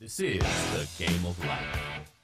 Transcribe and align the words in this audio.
This 0.00 0.18
is 0.18 0.40
the 0.40 1.04
game 1.04 1.26
of 1.26 1.38
life. 1.44 2.19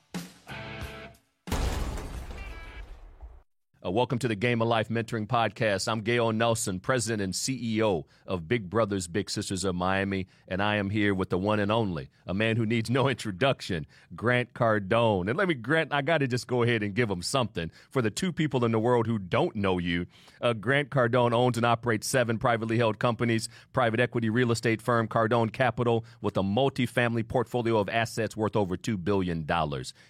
Uh, 3.87 3.91
welcome 3.91 4.19
to 4.19 4.27
the 4.27 4.35
Game 4.35 4.61
of 4.61 4.67
Life 4.67 4.89
Mentoring 4.89 5.29
Podcast. 5.29 5.87
I'm 5.87 6.01
Gale 6.01 6.33
Nelson, 6.33 6.81
President 6.81 7.23
and 7.23 7.33
CEO 7.33 8.05
of 8.27 8.49
Big 8.49 8.69
Brothers 8.69 9.07
Big 9.07 9.31
Sisters 9.31 9.63
of 9.63 9.77
Miami, 9.77 10.27
and 10.49 10.61
I 10.61 10.77
am 10.77 10.91
here 10.91 11.15
with 11.15 11.31
the 11.31 11.39
one 11.39 11.61
and 11.61 11.71
only, 11.71 12.11
a 12.27 12.35
man 12.35 12.57
who 12.57 12.67
needs 12.67 12.91
no 12.91 13.09
introduction, 13.09 13.87
Grant 14.17 14.55
Cardone. 14.55 15.29
And 15.29 15.37
let 15.37 15.47
me, 15.47 15.55
Grant, 15.55 15.93
I 15.93 16.03
got 16.03 16.19
to 16.19 16.27
just 16.27 16.49
go 16.49 16.65
ahead 16.65 16.83
and 16.83 16.95
give 16.95 17.09
him 17.09 17.23
something. 17.23 17.71
For 17.91 18.03
the 18.03 18.11
two 18.11 18.33
people 18.33 18.65
in 18.65 18.73
the 18.73 18.81
world 18.81 19.07
who 19.07 19.21
don't 19.21 19.55
know 19.55 19.79
you, 19.79 20.07
uh, 20.41 20.55
Grant 20.55 20.91
Cardone 20.91 21.33
owns 21.33 21.57
and 21.57 21.67
operates 21.67 22.09
seven 22.09 22.39
privately 22.39 22.79
held 22.79 22.99
companies, 22.99 23.49
private 23.73 24.01
equity 24.01 24.31
real 24.31 24.51
estate 24.51 24.83
firm 24.83 25.07
Cardone 25.07 25.53
Capital, 25.53 26.05
with 26.21 26.37
a 26.37 26.43
multi-family 26.43 27.23
portfolio 27.23 27.79
of 27.79 27.89
assets 27.89 28.37
worth 28.37 28.57
over 28.57 28.77
$2 28.77 29.05
billion. 29.05 29.47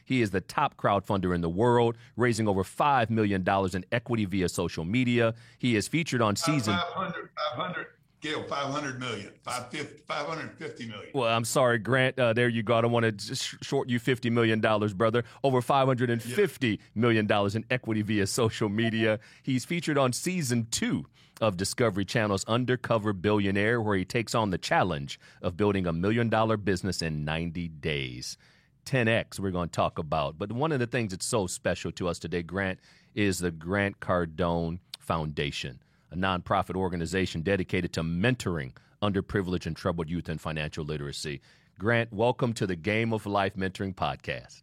He 0.06 0.22
is 0.22 0.30
the 0.30 0.40
top 0.40 0.78
crowdfunder 0.78 1.34
in 1.34 1.42
the 1.42 1.50
world, 1.50 1.98
raising 2.16 2.48
over 2.48 2.64
$5 2.64 3.10
million 3.10 3.44
in 3.74 3.84
equity 3.92 4.24
via 4.24 4.48
social 4.48 4.84
media. 4.84 5.34
He 5.58 5.76
is 5.76 5.88
featured 5.88 6.22
on 6.22 6.36
season 6.36 6.74
500, 6.74 7.30
500, 7.56 7.86
Gale, 8.20 8.42
500 8.42 8.98
million, 8.98 9.30
550, 9.42 10.02
550 10.06 10.86
million. 10.86 11.10
Well, 11.14 11.28
I'm 11.28 11.44
sorry, 11.44 11.78
Grant. 11.78 12.18
Uh, 12.18 12.32
there 12.32 12.48
you 12.48 12.62
go. 12.62 12.76
I 12.76 12.80
don't 12.80 12.90
want 12.90 13.04
to 13.04 13.12
just 13.12 13.62
short 13.62 13.88
you 13.88 14.00
$50 14.00 14.32
million, 14.32 14.60
brother. 14.96 15.24
Over 15.44 15.60
$550 15.60 16.78
million 16.94 17.30
in 17.30 17.64
equity 17.70 18.02
via 18.02 18.26
social 18.26 18.68
media. 18.68 19.20
He's 19.42 19.64
featured 19.64 19.98
on 19.98 20.12
season 20.12 20.66
two 20.70 21.06
of 21.40 21.56
Discovery 21.56 22.04
Channel's 22.04 22.44
Undercover 22.46 23.12
Billionaire, 23.12 23.80
where 23.80 23.96
he 23.96 24.04
takes 24.04 24.34
on 24.34 24.50
the 24.50 24.58
challenge 24.58 25.20
of 25.42 25.56
building 25.56 25.86
a 25.86 25.92
million 25.92 26.28
dollar 26.28 26.56
business 26.56 27.02
in 27.02 27.24
90 27.24 27.68
days. 27.68 28.38
10X, 28.86 29.40
we're 29.40 29.50
going 29.50 29.68
to 29.68 29.72
talk 29.72 29.98
about. 29.98 30.38
But 30.38 30.52
one 30.52 30.72
of 30.72 30.78
the 30.78 30.86
things 30.86 31.10
that's 31.10 31.26
so 31.26 31.46
special 31.46 31.90
to 31.92 32.08
us 32.08 32.18
today, 32.18 32.42
Grant, 32.42 32.78
is 33.14 33.40
the 33.40 33.50
Grant 33.50 33.98
Cardone 34.00 34.78
Foundation, 35.00 35.82
a 36.12 36.16
nonprofit 36.16 36.76
organization 36.76 37.42
dedicated 37.42 37.92
to 37.94 38.02
mentoring 38.02 38.72
underprivileged 39.02 39.66
and 39.66 39.76
troubled 39.76 40.08
youth 40.08 40.28
in 40.28 40.38
financial 40.38 40.84
literacy. 40.84 41.40
Grant, 41.78 42.12
welcome 42.12 42.52
to 42.54 42.66
the 42.66 42.76
Game 42.76 43.12
of 43.12 43.26
Life 43.26 43.54
Mentoring 43.56 43.94
Podcast. 43.94 44.62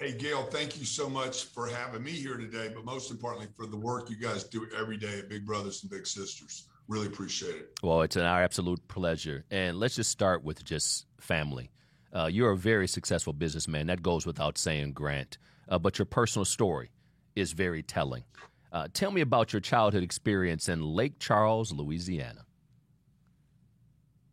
Hey, 0.00 0.12
Gale, 0.12 0.44
thank 0.44 0.78
you 0.78 0.84
so 0.84 1.10
much 1.10 1.46
for 1.46 1.66
having 1.66 2.04
me 2.04 2.12
here 2.12 2.36
today, 2.36 2.70
but 2.72 2.84
most 2.84 3.10
importantly, 3.10 3.48
for 3.56 3.66
the 3.66 3.76
work 3.76 4.08
you 4.08 4.16
guys 4.16 4.44
do 4.44 4.64
every 4.78 4.96
day 4.96 5.18
at 5.18 5.28
Big 5.28 5.44
Brothers 5.44 5.82
and 5.82 5.90
Big 5.90 6.06
Sisters. 6.06 6.68
Really 6.86 7.08
appreciate 7.08 7.56
it. 7.56 7.72
Well, 7.82 8.02
it's 8.02 8.14
an 8.14 8.22
our 8.22 8.40
absolute 8.40 8.86
pleasure. 8.86 9.44
And 9.50 9.80
let's 9.80 9.96
just 9.96 10.12
start 10.12 10.44
with 10.44 10.64
just 10.64 11.06
family. 11.20 11.72
Uh, 12.14 12.26
you're 12.26 12.52
a 12.52 12.56
very 12.56 12.88
successful 12.88 13.32
businessman. 13.32 13.86
That 13.86 14.02
goes 14.02 14.26
without 14.26 14.58
saying, 14.58 14.92
Grant. 14.92 15.38
Uh, 15.68 15.78
but 15.78 15.98
your 15.98 16.06
personal 16.06 16.44
story 16.44 16.90
is 17.36 17.52
very 17.52 17.82
telling. 17.82 18.24
Uh, 18.72 18.88
tell 18.92 19.10
me 19.10 19.20
about 19.20 19.52
your 19.52 19.60
childhood 19.60 20.02
experience 20.02 20.68
in 20.68 20.82
Lake 20.82 21.18
Charles, 21.18 21.72
Louisiana. 21.72 22.44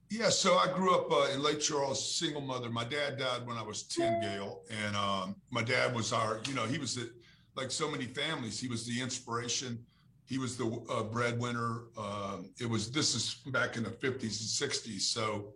Yeah, 0.10 0.30
so 0.30 0.56
I 0.56 0.72
grew 0.72 0.94
up 0.94 1.12
uh, 1.12 1.34
in 1.34 1.42
Lake 1.42 1.60
Charles, 1.60 2.16
single 2.16 2.42
mother. 2.42 2.70
My 2.70 2.84
dad 2.84 3.18
died 3.18 3.46
when 3.46 3.58
I 3.58 3.64
was 3.64 3.84
10, 3.84 4.22
Gale. 4.22 4.62
And 4.70 4.96
um, 4.96 5.36
my 5.50 5.64
dad 5.64 5.96
was 5.96 6.14
our, 6.14 6.40
you 6.48 6.54
know, 6.54 6.66
he 6.66 6.78
was 6.78 6.96
the, 6.96 7.12
like 7.56 7.72
so 7.72 7.90
many 7.90 8.06
families, 8.06 8.60
he 8.60 8.68
was 8.68 8.86
the 8.86 9.02
inspiration. 9.02 9.84
He 10.28 10.38
was 10.38 10.58
the 10.58 10.66
uh, 10.90 11.04
breadwinner. 11.04 11.84
Um, 11.98 12.50
it 12.60 12.68
was, 12.68 12.92
this 12.92 13.14
is 13.14 13.36
back 13.48 13.78
in 13.78 13.84
the 13.84 13.92
50s 13.92 14.62
and 14.62 14.72
60s. 14.72 15.02
So 15.02 15.54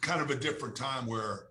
kind 0.00 0.20
of 0.20 0.30
a 0.30 0.36
different 0.36 0.76
time 0.76 1.06
where, 1.06 1.46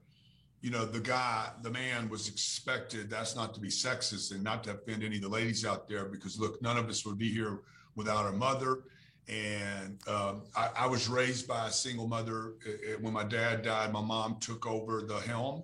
you 0.62 0.70
know, 0.70 0.86
the 0.86 1.00
guy, 1.00 1.50
the 1.62 1.70
man 1.70 2.10
was 2.10 2.28
expected, 2.28 3.10
that's 3.10 3.36
not 3.36 3.54
to 3.54 3.60
be 3.60 3.70
sexist 3.70 4.32
and 4.32 4.44
not 4.44 4.64
to 4.66 4.72
offend 4.72 5.04
any 5.04 5.18
of 5.18 5.22
the 5.22 5.30
ladies 5.30 5.66
out 5.66 5.88
there, 5.90 6.06
because 6.06 6.40
look, 6.40 6.62
none 6.62 6.78
of 6.78 6.90
us 6.90 7.06
would 7.06 7.18
be 7.18 7.32
here 7.32 7.62
without 7.96 8.26
our 8.26 8.32
mother. 8.32 8.80
And 9.28 10.00
um, 10.08 10.44
I, 10.56 10.70
I, 10.76 10.88
was 10.88 11.08
raised 11.08 11.48
by 11.48 11.68
a 11.68 11.72
single 11.72 12.08
mother. 12.08 12.54
When 13.00 13.14
my 13.14 13.24
dad 13.24 13.62
died, 13.62 13.94
my 13.94 14.02
mom 14.02 14.38
took 14.40 14.66
over 14.66 15.04
the 15.04 15.20
helm 15.20 15.64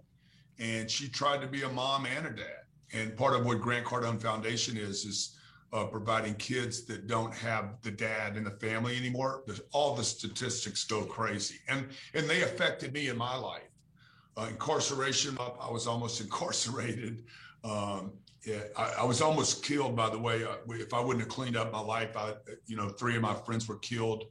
and 0.60 0.90
she 0.90 1.10
tried 1.10 1.42
to 1.42 1.48
be 1.48 1.64
a 1.64 1.70
mom 1.70 2.06
and 2.06 2.28
a 2.28 2.30
dad. 2.30 2.62
And 2.94 3.18
part 3.18 3.36
of 3.36 3.46
what 3.46 3.60
Grant 3.60 3.86
Cardone 3.86 4.22
Foundation 4.22 4.78
is, 4.78 5.06
is 5.06 5.37
uh, 5.74 5.86
providing 5.86 6.34
kids 6.36 6.86
that 6.86 7.08
don't 7.08 7.34
have 7.34 7.82
the 7.82 7.92
dad 7.92 8.38
in 8.38 8.44
the 8.44 8.52
family 8.52 8.96
anymore. 8.98 9.44
All 9.72 9.96
the 9.96 10.04
statistics 10.04 10.84
go 10.86 11.04
crazy. 11.04 11.56
And, 11.68 11.88
and 12.14 12.30
they 12.30 12.44
affected 12.44 12.94
me 12.94 13.10
in 13.10 13.18
my 13.18 13.36
life. 13.36 13.64
Uh, 14.38 14.48
incarceration, 14.50 15.38
I 15.40 15.70
was 15.70 15.88
almost 15.88 16.22
incarcerated. 16.26 17.26
Um, 17.64 18.14
yeah, 18.46 18.62
I, 18.78 18.94
I, 19.00 19.04
was 19.04 19.22
almost 19.22 19.66
killed, 19.66 19.96
by 19.96 20.10
the 20.10 20.18
way. 20.20 20.44
Uh, 20.44 20.56
if 20.70 20.94
I 20.94 21.02
wouldn't 21.02 21.20
have 21.20 21.30
cleaned 21.30 21.58
up 21.58 21.72
my 21.74 21.82
life, 21.82 22.16
I, 22.16 22.34
you 22.66 22.78
know, 22.78 22.88
three 22.90 23.16
of 23.16 23.22
my 23.22 23.34
friends 23.34 23.68
were 23.68 23.80
killed 23.80 24.26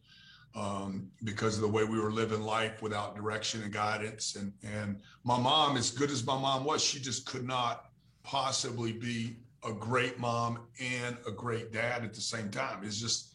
um, 0.54 1.10
because 1.22 1.56
of 1.56 1.60
the 1.60 1.68
way 1.68 1.84
we 1.84 2.00
were 2.00 2.10
living 2.10 2.40
life 2.40 2.80
without 2.80 3.14
direction 3.14 3.62
and 3.62 3.72
guidance. 3.72 4.36
And 4.36 4.52
and 4.62 5.02
my 5.22 5.38
mom, 5.38 5.76
as 5.76 5.90
good 5.90 6.10
as 6.10 6.24
my 6.24 6.38
mom 6.38 6.64
was, 6.64 6.82
she 6.82 6.98
just 6.98 7.26
could 7.26 7.46
not 7.46 7.90
possibly 8.22 8.92
be 8.92 9.36
a 9.66 9.72
great 9.72 10.18
mom 10.18 10.60
and 10.80 11.16
a 11.26 11.30
great 11.30 11.72
dad 11.72 12.04
at 12.04 12.14
the 12.14 12.20
same 12.20 12.50
time. 12.50 12.80
It's 12.84 13.00
just 13.00 13.34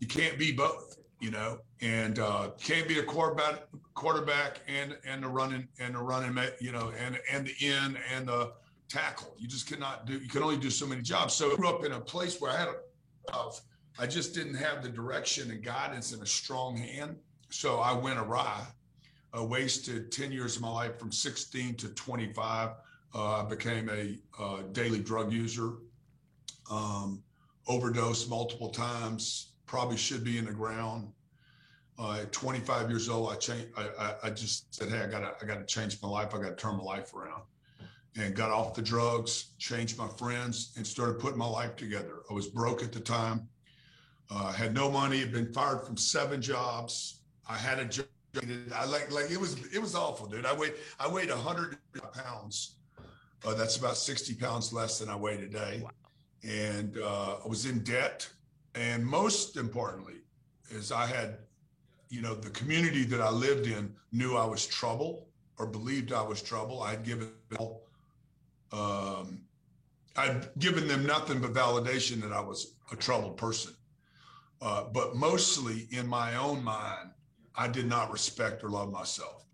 you 0.00 0.06
can't 0.06 0.38
be 0.38 0.52
both, 0.52 0.98
you 1.20 1.30
know, 1.30 1.58
and 1.80 2.18
uh, 2.18 2.50
can't 2.60 2.86
be 2.86 3.00
a 3.00 3.02
quarterback, 3.02 3.64
quarterback 3.94 4.60
and 4.68 4.96
and 5.04 5.22
the 5.22 5.28
running 5.28 5.68
and 5.80 5.94
the 5.94 5.98
running, 5.98 6.38
you 6.60 6.72
know, 6.72 6.92
and 6.98 7.18
and 7.30 7.46
the 7.46 7.66
end 7.66 7.98
and 8.14 8.28
the 8.28 8.52
tackle. 8.88 9.34
You 9.38 9.48
just 9.48 9.68
cannot 9.68 10.06
do, 10.06 10.14
you 10.14 10.28
can 10.28 10.42
only 10.42 10.56
do 10.56 10.70
so 10.70 10.86
many 10.86 11.02
jobs. 11.02 11.34
So 11.34 11.52
I 11.52 11.56
grew 11.56 11.68
up 11.68 11.84
in 11.84 11.92
a 11.92 12.00
place 12.00 12.40
where 12.40 12.52
I 12.52 12.56
had 12.56 12.68
a, 12.68 13.50
I 13.98 14.06
just 14.06 14.34
didn't 14.34 14.54
have 14.54 14.82
the 14.82 14.88
direction 14.88 15.50
and 15.50 15.62
guidance 15.62 16.12
and 16.12 16.22
a 16.22 16.26
strong 16.26 16.76
hand. 16.76 17.16
So 17.50 17.80
I 17.80 17.92
went 17.92 18.18
awry. 18.18 18.62
I 19.34 19.42
wasted 19.42 20.10
10 20.10 20.32
years 20.32 20.56
of 20.56 20.62
my 20.62 20.70
life 20.70 20.98
from 20.98 21.12
16 21.12 21.74
to 21.76 21.88
25. 21.88 22.70
Uh, 23.14 23.42
I 23.42 23.48
became 23.48 23.88
a 23.88 24.18
uh, 24.40 24.62
daily 24.72 25.00
drug 25.00 25.32
user, 25.32 25.74
um, 26.70 27.22
overdosed 27.66 28.28
multiple 28.28 28.68
times, 28.68 29.52
probably 29.66 29.96
should 29.96 30.24
be 30.24 30.38
in 30.38 30.44
the 30.44 30.52
ground. 30.52 31.12
Uh, 31.98 32.20
at 32.22 32.32
25 32.32 32.90
years 32.90 33.08
old, 33.08 33.32
I 33.32 33.36
changed. 33.36 33.68
I, 33.76 33.88
I, 33.98 34.14
I 34.24 34.30
just 34.30 34.72
said, 34.74 34.88
"Hey, 34.88 35.00
I 35.00 35.06
got 35.06 35.20
to, 35.20 35.34
I 35.42 35.46
got 35.46 35.58
to 35.58 35.64
change 35.64 36.00
my 36.00 36.08
life. 36.08 36.34
I 36.34 36.38
got 36.38 36.50
to 36.50 36.54
turn 36.56 36.76
my 36.76 36.84
life 36.84 37.14
around." 37.14 37.42
and 38.18 38.34
got 38.34 38.50
off 38.50 38.74
the 38.74 38.82
drugs, 38.82 39.52
changed 39.58 39.96
my 39.96 40.08
friends, 40.08 40.72
and 40.76 40.86
started 40.86 41.18
putting 41.18 41.38
my 41.38 41.46
life 41.46 41.76
together. 41.76 42.22
I 42.28 42.34
was 42.34 42.48
broke 42.48 42.82
at 42.82 42.92
the 42.92 43.00
time, 43.00 43.48
uh, 44.30 44.52
had 44.52 44.74
no 44.74 44.90
money, 44.90 45.20
had 45.20 45.32
been 45.32 45.52
fired 45.52 45.86
from 45.86 45.96
seven 45.96 46.42
jobs. 46.42 47.20
I 47.48 47.56
had 47.56 47.78
a 47.78 47.84
job. 47.84 48.06
I 48.74 48.84
like 48.84 49.10
like 49.10 49.30
it 49.30 49.40
was 49.40 49.56
it 49.72 49.80
was 49.80 49.94
awful, 49.94 50.26
dude. 50.26 50.46
I 50.46 50.52
weighed 50.52 50.74
I 51.00 51.08
weighed 51.08 51.30
hundred 51.30 51.78
pounds. 52.12 52.76
Uh, 53.44 53.54
that's 53.54 53.76
about 53.76 53.96
sixty 53.96 54.34
pounds 54.34 54.72
less 54.72 54.98
than 54.98 55.08
I 55.08 55.16
weigh 55.16 55.36
today, 55.36 55.80
wow. 55.82 55.90
and 56.42 56.98
uh, 56.98 57.36
I 57.44 57.48
was 57.48 57.66
in 57.66 57.84
debt. 57.84 58.28
And 58.74 59.04
most 59.04 59.56
importantly, 59.56 60.20
is 60.70 60.92
I 60.92 61.06
had, 61.06 61.38
you 62.10 62.20
know, 62.20 62.34
the 62.34 62.50
community 62.50 63.04
that 63.04 63.20
I 63.20 63.30
lived 63.30 63.66
in 63.66 63.94
knew 64.12 64.36
I 64.36 64.44
was 64.44 64.66
trouble 64.66 65.28
or 65.58 65.66
believed 65.66 66.12
I 66.12 66.22
was 66.22 66.42
trouble. 66.42 66.82
I 66.82 66.90
had 66.90 67.04
given 67.04 67.30
um, 68.72 69.40
I'd 70.16 70.48
given 70.58 70.86
them 70.86 71.06
nothing 71.06 71.40
but 71.40 71.52
validation 71.54 72.20
that 72.22 72.32
I 72.32 72.40
was 72.40 72.74
a 72.92 72.96
troubled 72.96 73.36
person. 73.36 73.72
Uh, 74.60 74.84
but 74.92 75.16
mostly 75.16 75.86
in 75.90 76.06
my 76.06 76.34
own 76.36 76.62
mind, 76.62 77.10
I 77.54 77.68
did 77.68 77.86
not 77.86 78.12
respect 78.12 78.62
or 78.64 78.70
love 78.70 78.90
myself. 78.92 79.44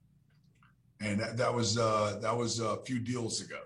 And 1.01 1.21
that, 1.21 1.37
that 1.37 1.55
was 1.55 1.79
uh, 1.79 2.19
that 2.23 2.37
was 2.37 2.61
a 2.61 2.79
few 2.85 2.99
deals 2.99 3.41
ago. 3.41 3.61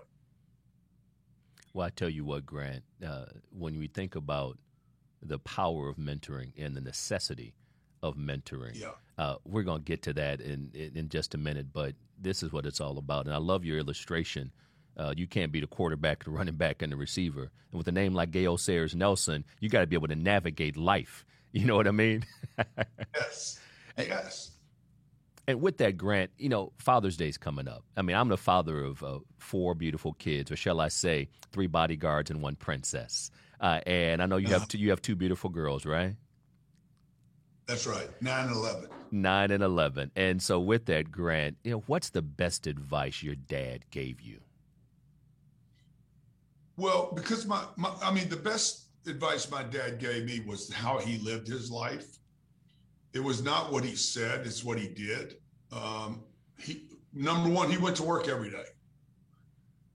Well, 1.73 1.85
I 1.85 1.89
tell 1.89 2.09
you 2.09 2.25
what, 2.25 2.45
Grant, 2.45 2.83
uh, 3.05 3.25
when 3.51 3.77
we 3.77 3.87
think 3.87 4.15
about 4.15 4.57
the 5.21 5.39
power 5.39 5.89
of 5.89 5.97
mentoring 5.97 6.51
and 6.57 6.75
the 6.75 6.81
necessity 6.81 7.53
of 8.01 8.15
mentoring, 8.15 8.79
yeah. 8.79 8.91
Uh, 9.17 9.35
we're 9.43 9.63
going 9.63 9.79
to 9.79 9.85
get 9.85 10.01
to 10.01 10.13
that 10.13 10.39
in, 10.39 10.71
in, 10.73 10.91
in 10.95 11.09
just 11.09 11.35
a 11.35 11.37
minute. 11.37 11.67
But 11.73 11.93
this 12.17 12.41
is 12.41 12.53
what 12.53 12.65
it's 12.65 12.79
all 12.79 12.97
about, 12.97 13.25
and 13.25 13.35
I 13.35 13.37
love 13.37 13.65
your 13.65 13.77
illustration 13.77 14.51
uh, 14.99 15.13
you 15.15 15.27
can't 15.27 15.51
be 15.51 15.61
the 15.61 15.67
quarterback, 15.67 16.25
the 16.25 16.29
running 16.29 16.55
back, 16.55 16.81
and 16.81 16.91
the 16.91 16.97
receiver. 16.97 17.43
And 17.71 17.77
with 17.77 17.87
a 17.87 17.91
name 17.91 18.13
like 18.13 18.31
Gale 18.31 18.57
Sayers 18.57 18.93
Nelson, 18.93 19.45
you 19.61 19.69
got 19.69 19.79
to 19.79 19.87
be 19.87 19.95
able 19.95 20.09
to 20.09 20.15
navigate 20.15 20.77
life. 20.77 21.25
You 21.51 21.65
know 21.65 21.75
what 21.75 21.87
I 21.87 21.91
mean? 21.91 22.27
yes. 23.15 23.59
Yes. 23.97 24.51
And 25.49 25.61
with 25.61 25.77
that, 25.77 25.97
Grant, 25.97 26.29
you 26.37 26.47
know, 26.47 26.73
Father's 26.77 27.17
Day's 27.17 27.39
coming 27.39 27.67
up. 27.67 27.83
I 27.97 28.03
mean, 28.03 28.15
I'm 28.15 28.29
the 28.29 28.37
father 28.37 28.83
of 28.83 29.01
uh, 29.01 29.17
four 29.39 29.73
beautiful 29.73 30.13
kids, 30.13 30.51
or 30.51 30.55
shall 30.55 30.79
I 30.79 30.89
say, 30.89 31.27
three 31.51 31.65
bodyguards 31.65 32.29
and 32.29 32.43
one 32.43 32.55
princess. 32.55 33.31
Uh, 33.59 33.79
and 33.87 34.21
I 34.21 34.27
know 34.27 34.37
you 34.37 34.49
have 34.49 34.67
two, 34.67 34.77
you 34.77 34.91
have 34.91 35.01
two 35.01 35.15
beautiful 35.15 35.49
girls, 35.49 35.87
right? 35.87 36.15
That's 37.65 37.87
right. 37.87 38.07
9 38.21 38.45
and 38.45 38.55
11. 38.55 38.89
9 39.09 39.51
and 39.51 39.63
11. 39.63 40.11
And 40.15 40.39
so 40.39 40.59
with 40.59 40.85
that, 40.85 41.09
Grant, 41.09 41.57
you 41.63 41.71
know, 41.71 41.83
what's 41.87 42.11
the 42.11 42.21
best 42.21 42.67
advice 42.67 43.23
your 43.23 43.33
dad 43.33 43.89
gave 43.89 44.21
you? 44.21 44.41
Well, 46.77 47.11
because 47.15 47.47
my, 47.47 47.63
my 47.75 47.91
I 48.03 48.13
mean, 48.13 48.29
the 48.29 48.37
best 48.37 48.83
advice 49.07 49.49
my 49.49 49.63
dad 49.63 49.97
gave 49.97 50.25
me 50.25 50.41
was 50.41 50.71
how 50.71 50.99
he 50.99 51.17
lived 51.17 51.47
his 51.47 51.71
life. 51.71 52.18
It 53.13 53.23
was 53.23 53.43
not 53.43 53.71
what 53.71 53.83
he 53.83 53.95
said, 53.95 54.45
it's 54.45 54.63
what 54.63 54.79
he 54.79 54.87
did. 54.87 55.35
Um, 55.71 56.23
he 56.57 56.83
number 57.13 57.49
one, 57.49 57.69
he 57.69 57.77
went 57.77 57.95
to 57.97 58.03
work 58.03 58.27
every 58.27 58.51
day 58.51 58.65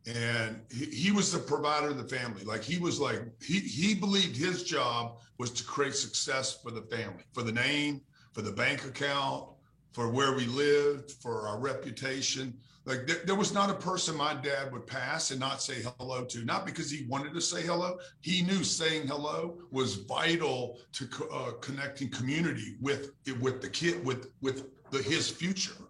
and 0.06 0.60
he, 0.70 0.84
he 0.86 1.12
was 1.12 1.32
the 1.32 1.38
provider 1.38 1.88
of 1.88 1.96
the 1.96 2.16
family 2.16 2.44
like 2.44 2.62
he 2.62 2.78
was 2.78 3.00
like 3.00 3.22
he 3.40 3.60
he 3.60 3.94
believed 3.94 4.36
his 4.36 4.62
job 4.62 5.16
was 5.38 5.50
to 5.50 5.64
create 5.64 5.94
success 5.94 6.58
for 6.62 6.70
the 6.70 6.82
family 6.82 7.24
for 7.32 7.42
the 7.42 7.52
name 7.52 8.00
for 8.32 8.42
the 8.42 8.52
bank 8.52 8.84
account 8.84 9.46
for 9.94 10.10
where 10.10 10.32
we 10.34 10.44
lived 10.46 11.12
for 11.12 11.48
our 11.48 11.58
reputation 11.58 12.52
like 12.84 13.06
there, 13.06 13.20
there 13.24 13.34
was 13.34 13.54
not 13.54 13.70
a 13.70 13.74
person 13.74 14.14
my 14.14 14.34
dad 14.34 14.70
would 14.70 14.86
pass 14.86 15.30
and 15.30 15.40
not 15.40 15.62
say 15.62 15.82
hello 15.98 16.24
to 16.24 16.44
not 16.44 16.66
because 16.66 16.90
he 16.90 17.06
wanted 17.06 17.32
to 17.32 17.40
say 17.40 17.62
hello 17.62 17.96
he 18.20 18.42
knew 18.42 18.62
saying 18.62 19.06
hello 19.06 19.56
was 19.70 19.94
vital 19.94 20.78
to 20.92 21.08
uh, 21.32 21.52
connecting 21.62 22.10
community 22.10 22.76
with 22.82 23.12
with 23.40 23.62
the 23.62 23.68
kid 23.68 24.04
with 24.04 24.30
with 24.42 24.68
the, 24.90 25.02
his 25.02 25.30
future 25.30 25.84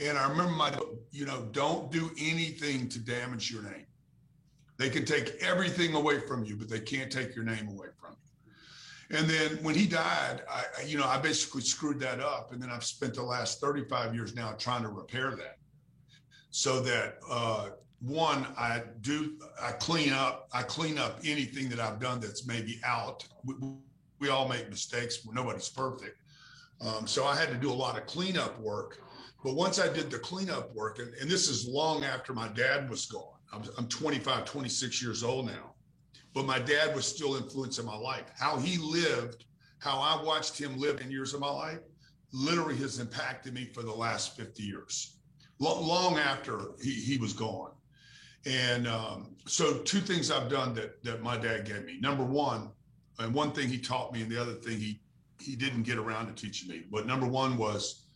and 0.00 0.16
I 0.16 0.28
remember 0.28 0.52
my, 0.52 0.72
you 1.10 1.26
know, 1.26 1.48
don't 1.52 1.90
do 1.90 2.10
anything 2.18 2.88
to 2.88 2.98
damage 2.98 3.50
your 3.50 3.62
name. 3.62 3.86
They 4.78 4.88
can 4.88 5.04
take 5.04 5.34
everything 5.40 5.94
away 5.94 6.20
from 6.20 6.44
you, 6.44 6.56
but 6.56 6.68
they 6.68 6.80
can't 6.80 7.10
take 7.10 7.36
your 7.36 7.44
name 7.44 7.68
away 7.68 7.88
from 8.00 8.12
you. 8.12 8.16
And 9.12 9.28
then 9.28 9.62
when 9.62 9.74
he 9.74 9.86
died, 9.86 10.42
I, 10.48 10.64
you 10.86 10.98
know, 10.98 11.06
I 11.06 11.18
basically 11.18 11.60
screwed 11.62 12.00
that 12.00 12.20
up. 12.20 12.52
And 12.52 12.62
then 12.62 12.70
I've 12.70 12.84
spent 12.84 13.14
the 13.14 13.22
last 13.22 13.60
35 13.60 14.14
years 14.14 14.34
now 14.34 14.52
trying 14.58 14.82
to 14.82 14.88
repair 14.88 15.32
that 15.32 15.58
so 16.50 16.80
that, 16.80 17.18
uh, 17.30 17.70
one, 18.00 18.46
I 18.58 18.82
do, 19.02 19.38
I 19.60 19.72
clean 19.72 20.12
up, 20.12 20.48
I 20.52 20.62
clean 20.62 20.98
up 20.98 21.20
anything 21.24 21.68
that 21.68 21.78
I've 21.78 22.00
done 22.00 22.18
that's 22.18 22.46
maybe 22.46 22.80
out. 22.84 23.24
We, 23.44 23.54
we 24.18 24.28
all 24.28 24.48
make 24.48 24.68
mistakes. 24.68 25.24
Nobody's 25.30 25.68
perfect. 25.68 26.18
Um, 26.80 27.06
so 27.06 27.24
I 27.24 27.36
had 27.36 27.48
to 27.50 27.54
do 27.54 27.70
a 27.70 27.74
lot 27.74 27.96
of 27.96 28.06
cleanup 28.06 28.58
work 28.58 28.98
but 29.42 29.54
once 29.54 29.80
I 29.80 29.92
did 29.92 30.10
the 30.10 30.18
cleanup 30.18 30.74
work, 30.74 30.98
and, 30.98 31.12
and 31.14 31.28
this 31.28 31.48
is 31.48 31.66
long 31.66 32.04
after 32.04 32.32
my 32.32 32.48
dad 32.48 32.88
was 32.88 33.06
gone, 33.06 33.38
I'm, 33.52 33.62
I'm 33.76 33.88
25, 33.88 34.44
26 34.44 35.02
years 35.02 35.24
old 35.24 35.46
now, 35.46 35.71
but 36.34 36.46
my 36.46 36.58
dad 36.58 36.94
was 36.94 37.06
still 37.06 37.36
influencing 37.36 37.84
my 37.84 37.96
life. 37.96 38.24
How 38.38 38.58
he 38.58 38.78
lived, 38.78 39.44
how 39.78 39.98
I 39.98 40.22
watched 40.22 40.58
him 40.58 40.78
live 40.78 41.00
in 41.00 41.10
years 41.10 41.34
of 41.34 41.40
my 41.40 41.50
life, 41.50 41.80
literally 42.32 42.76
has 42.76 42.98
impacted 42.98 43.52
me 43.52 43.66
for 43.74 43.82
the 43.82 43.92
last 43.92 44.36
50 44.36 44.62
years, 44.62 45.18
long, 45.58 46.18
after 46.18 46.60
he, 46.82 46.92
he 46.92 47.18
was 47.18 47.32
gone. 47.32 47.72
And 48.46 48.88
um, 48.88 49.36
so, 49.46 49.78
two 49.78 50.00
things 50.00 50.30
I've 50.30 50.48
done 50.48 50.74
that 50.74 51.02
that 51.04 51.22
my 51.22 51.36
dad 51.36 51.64
gave 51.64 51.84
me. 51.84 52.00
Number 52.00 52.24
one, 52.24 52.70
and 53.20 53.32
one 53.32 53.52
thing 53.52 53.68
he 53.68 53.78
taught 53.78 54.12
me, 54.12 54.22
and 54.22 54.30
the 54.30 54.40
other 54.40 54.54
thing 54.54 54.78
he 54.78 55.00
he 55.40 55.54
didn't 55.54 55.82
get 55.82 55.98
around 55.98 56.26
to 56.26 56.32
teaching 56.32 56.68
me. 56.68 56.82
But 56.90 57.06
number 57.06 57.26
one 57.26 57.56
was 57.56 58.06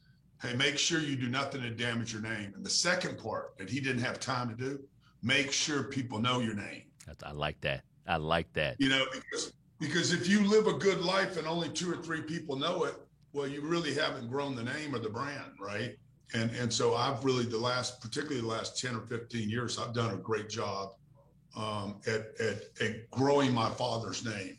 hey, 0.43 0.55
make 0.55 0.79
sure 0.79 1.01
you 1.01 1.17
do 1.17 1.29
nothing 1.29 1.63
to 1.63 1.71
damage 1.71 2.13
your 2.13 2.23
name. 2.23 2.53
And 2.55 2.65
the 2.65 2.71
second 2.71 3.19
part 3.19 3.57
that 3.59 3.71
he 3.71 3.81
didn't 3.81 4.03
have 4.03 4.21
time 4.21 4.49
to 4.49 4.55
do, 4.55 4.81
make 5.23 5.51
sure 5.51 5.85
people 5.85 6.19
know 6.19 6.41
your 6.41 6.55
name. 6.55 6.83
I 7.25 7.33
like 7.33 7.61
that. 7.63 7.85
I 8.07 8.17
like 8.17 8.53
that. 8.55 8.77
You 8.79 8.89
know, 8.89 9.05
because 9.13 9.53
because 9.79 10.13
if 10.13 10.29
you 10.29 10.47
live 10.47 10.67
a 10.67 10.73
good 10.73 11.01
life 11.01 11.37
and 11.37 11.47
only 11.47 11.69
two 11.69 11.93
or 11.93 11.97
three 11.97 12.23
people 12.23 12.57
know 12.57 12.85
it, 12.85 12.95
well, 13.33 13.47
you 13.47 13.61
really 13.61 13.95
haven't 13.95 14.29
grown 14.29 14.57
the 14.57 14.65
name 14.65 14.95
or 14.95 14.99
the 14.99 15.11
brand, 15.11 15.53
right? 15.61 15.97
And 16.35 16.51
and 16.53 16.73
so 16.73 16.95
I've 16.95 17.25
really 17.25 17.45
the 17.45 17.59
last, 17.59 18.01
particularly 18.01 18.41
the 18.41 18.47
last 18.47 18.81
ten 18.81 18.97
or 18.97 19.03
fifteen 19.03 19.51
years, 19.51 19.79
I've 19.79 19.93
done 19.93 20.15
a 20.15 20.17
great 20.17 20.49
job 20.49 20.95
um, 21.57 21.97
at, 22.07 22.33
at 22.41 22.63
at 22.81 23.11
growing 23.11 23.53
my 23.53 23.71
father's 23.71 24.25
name. 24.25 24.59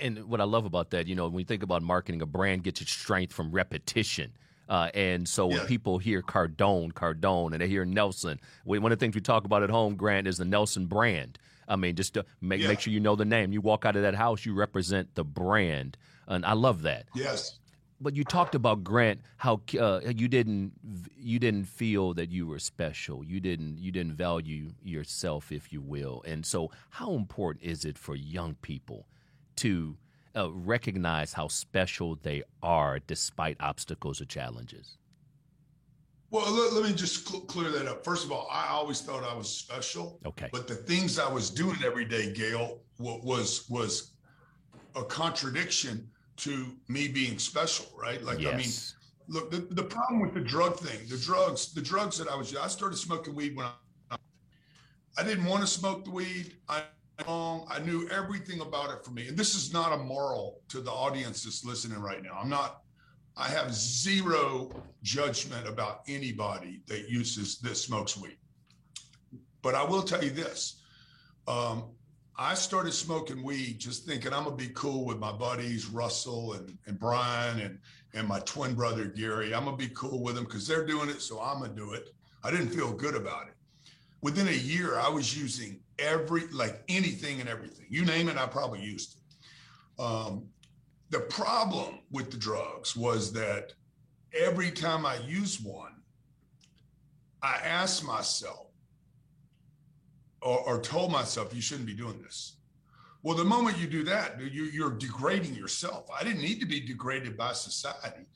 And 0.00 0.24
what 0.24 0.40
I 0.40 0.44
love 0.44 0.64
about 0.64 0.90
that, 0.90 1.06
you 1.06 1.14
know, 1.14 1.28
when 1.28 1.38
you 1.38 1.44
think 1.44 1.62
about 1.62 1.82
marketing, 1.82 2.20
a 2.22 2.26
brand 2.26 2.64
gets 2.64 2.80
its 2.80 2.90
strength 2.90 3.32
from 3.32 3.52
repetition. 3.52 4.32
Uh, 4.68 4.90
and 4.94 5.28
so 5.28 5.46
when 5.46 5.64
people 5.66 5.98
hear 5.98 6.22
Cardone, 6.22 6.92
Cardone, 6.92 7.52
and 7.52 7.60
they 7.60 7.68
hear 7.68 7.84
Nelson, 7.84 8.40
we, 8.64 8.80
one 8.80 8.90
of 8.90 8.98
the 8.98 9.04
things 9.04 9.14
we 9.14 9.20
talk 9.20 9.44
about 9.44 9.62
at 9.62 9.70
home, 9.70 9.94
Grant, 9.94 10.26
is 10.26 10.38
the 10.38 10.44
Nelson 10.44 10.86
brand. 10.86 11.38
I 11.68 11.76
mean, 11.76 11.96
just 11.96 12.14
to 12.14 12.24
make 12.40 12.60
yeah. 12.60 12.68
make 12.68 12.80
sure 12.80 12.92
you 12.92 13.00
know 13.00 13.16
the 13.16 13.24
name. 13.24 13.52
You 13.52 13.60
walk 13.60 13.84
out 13.84 13.96
of 13.96 14.02
that 14.02 14.14
house, 14.14 14.44
you 14.44 14.54
represent 14.54 15.14
the 15.14 15.24
brand, 15.24 15.96
and 16.26 16.44
I 16.44 16.52
love 16.52 16.82
that. 16.82 17.06
Yes. 17.14 17.58
But 17.98 18.14
you 18.14 18.24
talked 18.24 18.54
about 18.54 18.84
Grant, 18.84 19.22
how 19.38 19.62
uh, 19.80 20.00
you 20.04 20.28
didn't 20.28 20.72
you 21.16 21.38
didn't 21.38 21.64
feel 21.64 22.12
that 22.14 22.30
you 22.30 22.46
were 22.46 22.58
special. 22.58 23.24
You 23.24 23.40
didn't 23.40 23.78
you 23.78 23.90
didn't 23.90 24.14
value 24.14 24.72
yourself, 24.82 25.50
if 25.50 25.72
you 25.72 25.80
will. 25.80 26.22
And 26.26 26.44
so, 26.44 26.70
how 26.90 27.14
important 27.14 27.64
is 27.64 27.84
it 27.84 27.96
for 27.96 28.14
young 28.14 28.54
people 28.60 29.06
to 29.56 29.96
uh, 30.36 30.50
recognize 30.52 31.32
how 31.32 31.48
special 31.48 32.16
they 32.16 32.42
are 32.62 32.98
despite 32.98 33.56
obstacles 33.60 34.20
or 34.20 34.26
challenges? 34.26 34.98
Well, 36.36 36.52
let, 36.52 36.74
let 36.74 36.84
me 36.84 36.94
just 36.94 37.26
cl- 37.26 37.40
clear 37.42 37.70
that 37.70 37.86
up. 37.86 38.04
First 38.04 38.26
of 38.26 38.30
all, 38.30 38.46
I 38.52 38.66
always 38.68 39.00
thought 39.00 39.24
I 39.24 39.34
was 39.34 39.48
special. 39.48 40.20
Okay. 40.26 40.50
But 40.52 40.68
the 40.68 40.74
things 40.74 41.18
I 41.18 41.32
was 41.32 41.48
doing 41.48 41.78
every 41.82 42.04
day, 42.04 42.30
Gale, 42.30 42.80
was 42.98 43.64
was 43.70 44.12
a 44.94 45.02
contradiction 45.02 46.10
to 46.38 46.76
me 46.88 47.08
being 47.08 47.38
special, 47.38 47.86
right? 47.98 48.22
Like, 48.22 48.38
yes. 48.38 48.52
I 48.52 48.56
mean, 48.58 48.70
look, 49.34 49.50
the, 49.50 49.74
the 49.74 49.82
problem 49.82 50.20
with 50.20 50.34
the 50.34 50.40
drug 50.40 50.78
thing, 50.78 51.08
the 51.08 51.16
drugs, 51.16 51.72
the 51.72 51.80
drugs 51.80 52.18
that 52.18 52.28
I 52.28 52.36
was, 52.36 52.54
I 52.54 52.68
started 52.68 52.98
smoking 52.98 53.34
weed 53.34 53.56
when 53.56 53.66
I, 54.10 54.16
I 55.18 55.22
didn't 55.24 55.46
want 55.46 55.62
to 55.62 55.66
smoke 55.66 56.04
the 56.04 56.10
weed. 56.10 56.56
I. 56.68 56.82
I 57.18 57.78
knew 57.82 58.06
everything 58.10 58.60
about 58.60 58.90
it 58.90 59.02
for 59.02 59.10
me. 59.10 59.28
And 59.28 59.38
this 59.38 59.54
is 59.54 59.72
not 59.72 59.90
a 59.90 59.96
moral 59.96 60.60
to 60.68 60.82
the 60.82 60.90
audience 60.90 61.44
that's 61.44 61.64
listening 61.64 61.98
right 61.98 62.22
now. 62.22 62.38
I'm 62.38 62.50
not, 62.50 62.82
I 63.36 63.48
have 63.48 63.74
zero 63.74 64.70
judgment 65.02 65.68
about 65.68 66.02
anybody 66.08 66.80
that 66.86 67.08
uses 67.08 67.58
that 67.58 67.76
smokes 67.76 68.16
weed. 68.16 68.38
But 69.62 69.74
I 69.74 69.84
will 69.84 70.02
tell 70.02 70.24
you 70.24 70.30
this. 70.30 70.80
Um, 71.46 71.84
I 72.38 72.54
started 72.54 72.92
smoking 72.92 73.42
weed 73.42 73.78
just 73.78 74.06
thinking 74.06 74.32
I'm 74.32 74.44
gonna 74.44 74.56
be 74.56 74.70
cool 74.74 75.04
with 75.04 75.18
my 75.18 75.32
buddies 75.32 75.86
Russell 75.86 76.54
and, 76.54 76.76
and 76.86 76.98
Brian 76.98 77.60
and 77.60 77.78
and 78.14 78.26
my 78.26 78.40
twin 78.40 78.74
brother 78.74 79.04
Gary. 79.04 79.54
I'm 79.54 79.64
gonna 79.64 79.76
be 79.76 79.88
cool 79.88 80.22
with 80.22 80.34
them 80.34 80.44
because 80.44 80.66
they're 80.66 80.86
doing 80.86 81.08
it, 81.08 81.20
so 81.20 81.40
I'm 81.40 81.60
gonna 81.60 81.74
do 81.74 81.92
it. 81.92 82.14
I 82.42 82.50
didn't 82.50 82.68
feel 82.68 82.92
good 82.92 83.14
about 83.14 83.48
it. 83.48 83.54
Within 84.22 84.48
a 84.48 84.52
year, 84.52 84.98
I 84.98 85.08
was 85.08 85.36
using 85.38 85.80
every 85.98 86.46
like 86.48 86.82
anything 86.88 87.40
and 87.40 87.48
everything. 87.48 87.86
You 87.90 88.04
name 88.04 88.28
it, 88.28 88.36
I 88.36 88.46
probably 88.46 88.80
used 88.80 89.16
it. 89.16 90.02
Um, 90.02 90.48
the 91.10 91.20
problem 91.20 92.00
with 92.10 92.30
the 92.30 92.36
drugs 92.36 92.96
was 92.96 93.32
that 93.32 93.72
every 94.38 94.70
time 94.70 95.06
I 95.06 95.16
used 95.26 95.64
one, 95.64 95.92
I 97.42 97.56
asked 97.64 98.04
myself 98.04 98.66
or, 100.42 100.60
or 100.60 100.80
told 100.80 101.12
myself, 101.12 101.54
you 101.54 101.60
shouldn't 101.60 101.86
be 101.86 101.94
doing 101.94 102.20
this. 102.22 102.56
Well, 103.22 103.36
the 103.36 103.44
moment 103.44 103.78
you 103.78 103.86
do 103.86 104.04
that, 104.04 104.40
you, 104.40 104.86
are 104.86 104.92
degrading 104.92 105.54
yourself. 105.54 106.08
I 106.16 106.22
didn't 106.22 106.42
need 106.42 106.60
to 106.60 106.66
be 106.66 106.80
degraded 106.80 107.36
by 107.36 107.52
society. 107.52 108.26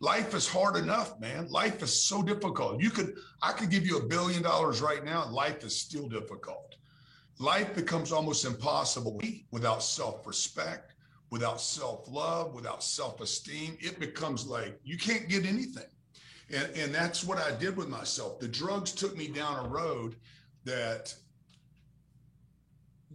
life 0.00 0.34
is 0.34 0.46
hard 0.46 0.76
enough, 0.76 1.18
man. 1.18 1.48
Life 1.48 1.82
is 1.82 2.04
so 2.04 2.22
difficult. 2.22 2.80
You 2.80 2.90
could, 2.90 3.16
I 3.42 3.52
could 3.52 3.70
give 3.70 3.84
you 3.84 3.98
a 3.98 4.04
billion 4.04 4.42
dollars 4.42 4.80
right 4.80 5.04
now, 5.04 5.28
life 5.30 5.64
is 5.64 5.76
still 5.76 6.08
difficult 6.08 6.70
life 7.40 7.74
becomes 7.74 8.12
almost 8.12 8.44
impossible 8.44 9.20
without 9.50 9.82
self 9.82 10.26
respect, 10.26 10.94
without 11.30 11.60
self 11.60 12.08
love, 12.10 12.54
without 12.54 12.82
self 12.82 13.20
esteem. 13.20 13.76
It 13.80 13.98
becomes 13.98 14.46
like 14.46 14.78
you 14.84 14.98
can't 14.98 15.28
get 15.28 15.46
anything. 15.46 15.84
And, 16.52 16.68
and 16.76 16.94
that's 16.94 17.24
what 17.24 17.38
I 17.38 17.52
did 17.52 17.76
with 17.76 17.88
myself. 17.88 18.40
The 18.40 18.48
drugs 18.48 18.92
took 18.92 19.16
me 19.16 19.28
down 19.28 19.64
a 19.64 19.68
road 19.68 20.16
that 20.64 21.14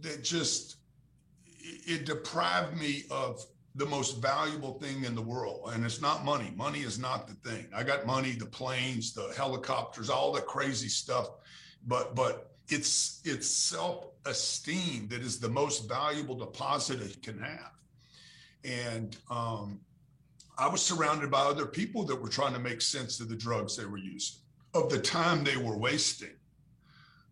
that 0.00 0.22
just 0.22 0.76
it 1.62 2.04
deprived 2.04 2.76
me 2.78 3.04
of 3.10 3.44
the 3.76 3.86
most 3.86 4.22
valuable 4.22 4.78
thing 4.78 5.04
in 5.04 5.14
the 5.14 5.22
world 5.22 5.70
and 5.72 5.84
it's 5.84 6.00
not 6.00 6.24
money 6.24 6.52
money 6.56 6.80
is 6.80 6.98
not 6.98 7.26
the 7.26 7.34
thing 7.48 7.66
i 7.74 7.82
got 7.82 8.06
money 8.06 8.32
the 8.32 8.46
planes 8.46 9.12
the 9.12 9.32
helicopters 9.36 10.08
all 10.08 10.32
the 10.32 10.40
crazy 10.40 10.88
stuff 10.88 11.28
but 11.86 12.14
but 12.14 12.52
it's 12.68 13.20
it's 13.24 13.48
self-esteem 13.48 15.08
that 15.08 15.20
is 15.20 15.38
the 15.38 15.48
most 15.48 15.88
valuable 15.88 16.34
deposit 16.34 17.00
it 17.00 17.22
can 17.22 17.38
have 17.38 17.72
and 18.66 19.16
um, 19.30 19.80
i 20.58 20.68
was 20.68 20.82
surrounded 20.82 21.30
by 21.30 21.40
other 21.40 21.66
people 21.66 22.04
that 22.04 22.20
were 22.20 22.28
trying 22.28 22.52
to 22.52 22.58
make 22.58 22.80
sense 22.80 23.20
of 23.20 23.28
the 23.28 23.36
drugs 23.36 23.76
they 23.76 23.86
were 23.86 23.98
using 23.98 24.40
of 24.74 24.90
the 24.90 24.98
time 24.98 25.44
they 25.44 25.56
were 25.56 25.78
wasting 25.78 26.36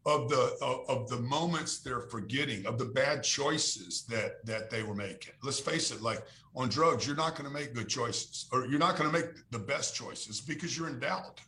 of 0.07 0.29
the 0.29 0.57
of, 0.61 0.89
of, 0.89 1.09
the 1.09 1.17
moments 1.17 1.79
they're 1.79 2.01
forgetting, 2.01 2.67
of 2.67 2.79
the 2.79 2.85
bad 2.85 3.23
choices 3.23 4.05
that 4.09 4.45
that 4.45 4.71
they 4.71 4.83
were 4.83 4.95
making. 4.95 5.33
Let's 5.43 5.61
face 5.61 5.91
it, 5.91 6.03
like 6.03 6.23
on 6.55 6.69
drugs, 6.69 7.07
you're 7.07 7.17
not 7.17 7.37
going 7.37 7.49
to 7.49 7.55
make 7.55 7.75
good 7.75 7.89
choices, 7.89 8.47
or 8.53 8.67
you're 8.67 8.79
not 8.79 8.97
going 8.97 9.11
to 9.11 9.19
make 9.19 9.31
the 9.51 9.59
best 9.59 9.95
choices 9.95 10.41
because 10.41 10.77
you're 10.77 10.89
in 10.89 11.01
doubt. 11.01 11.41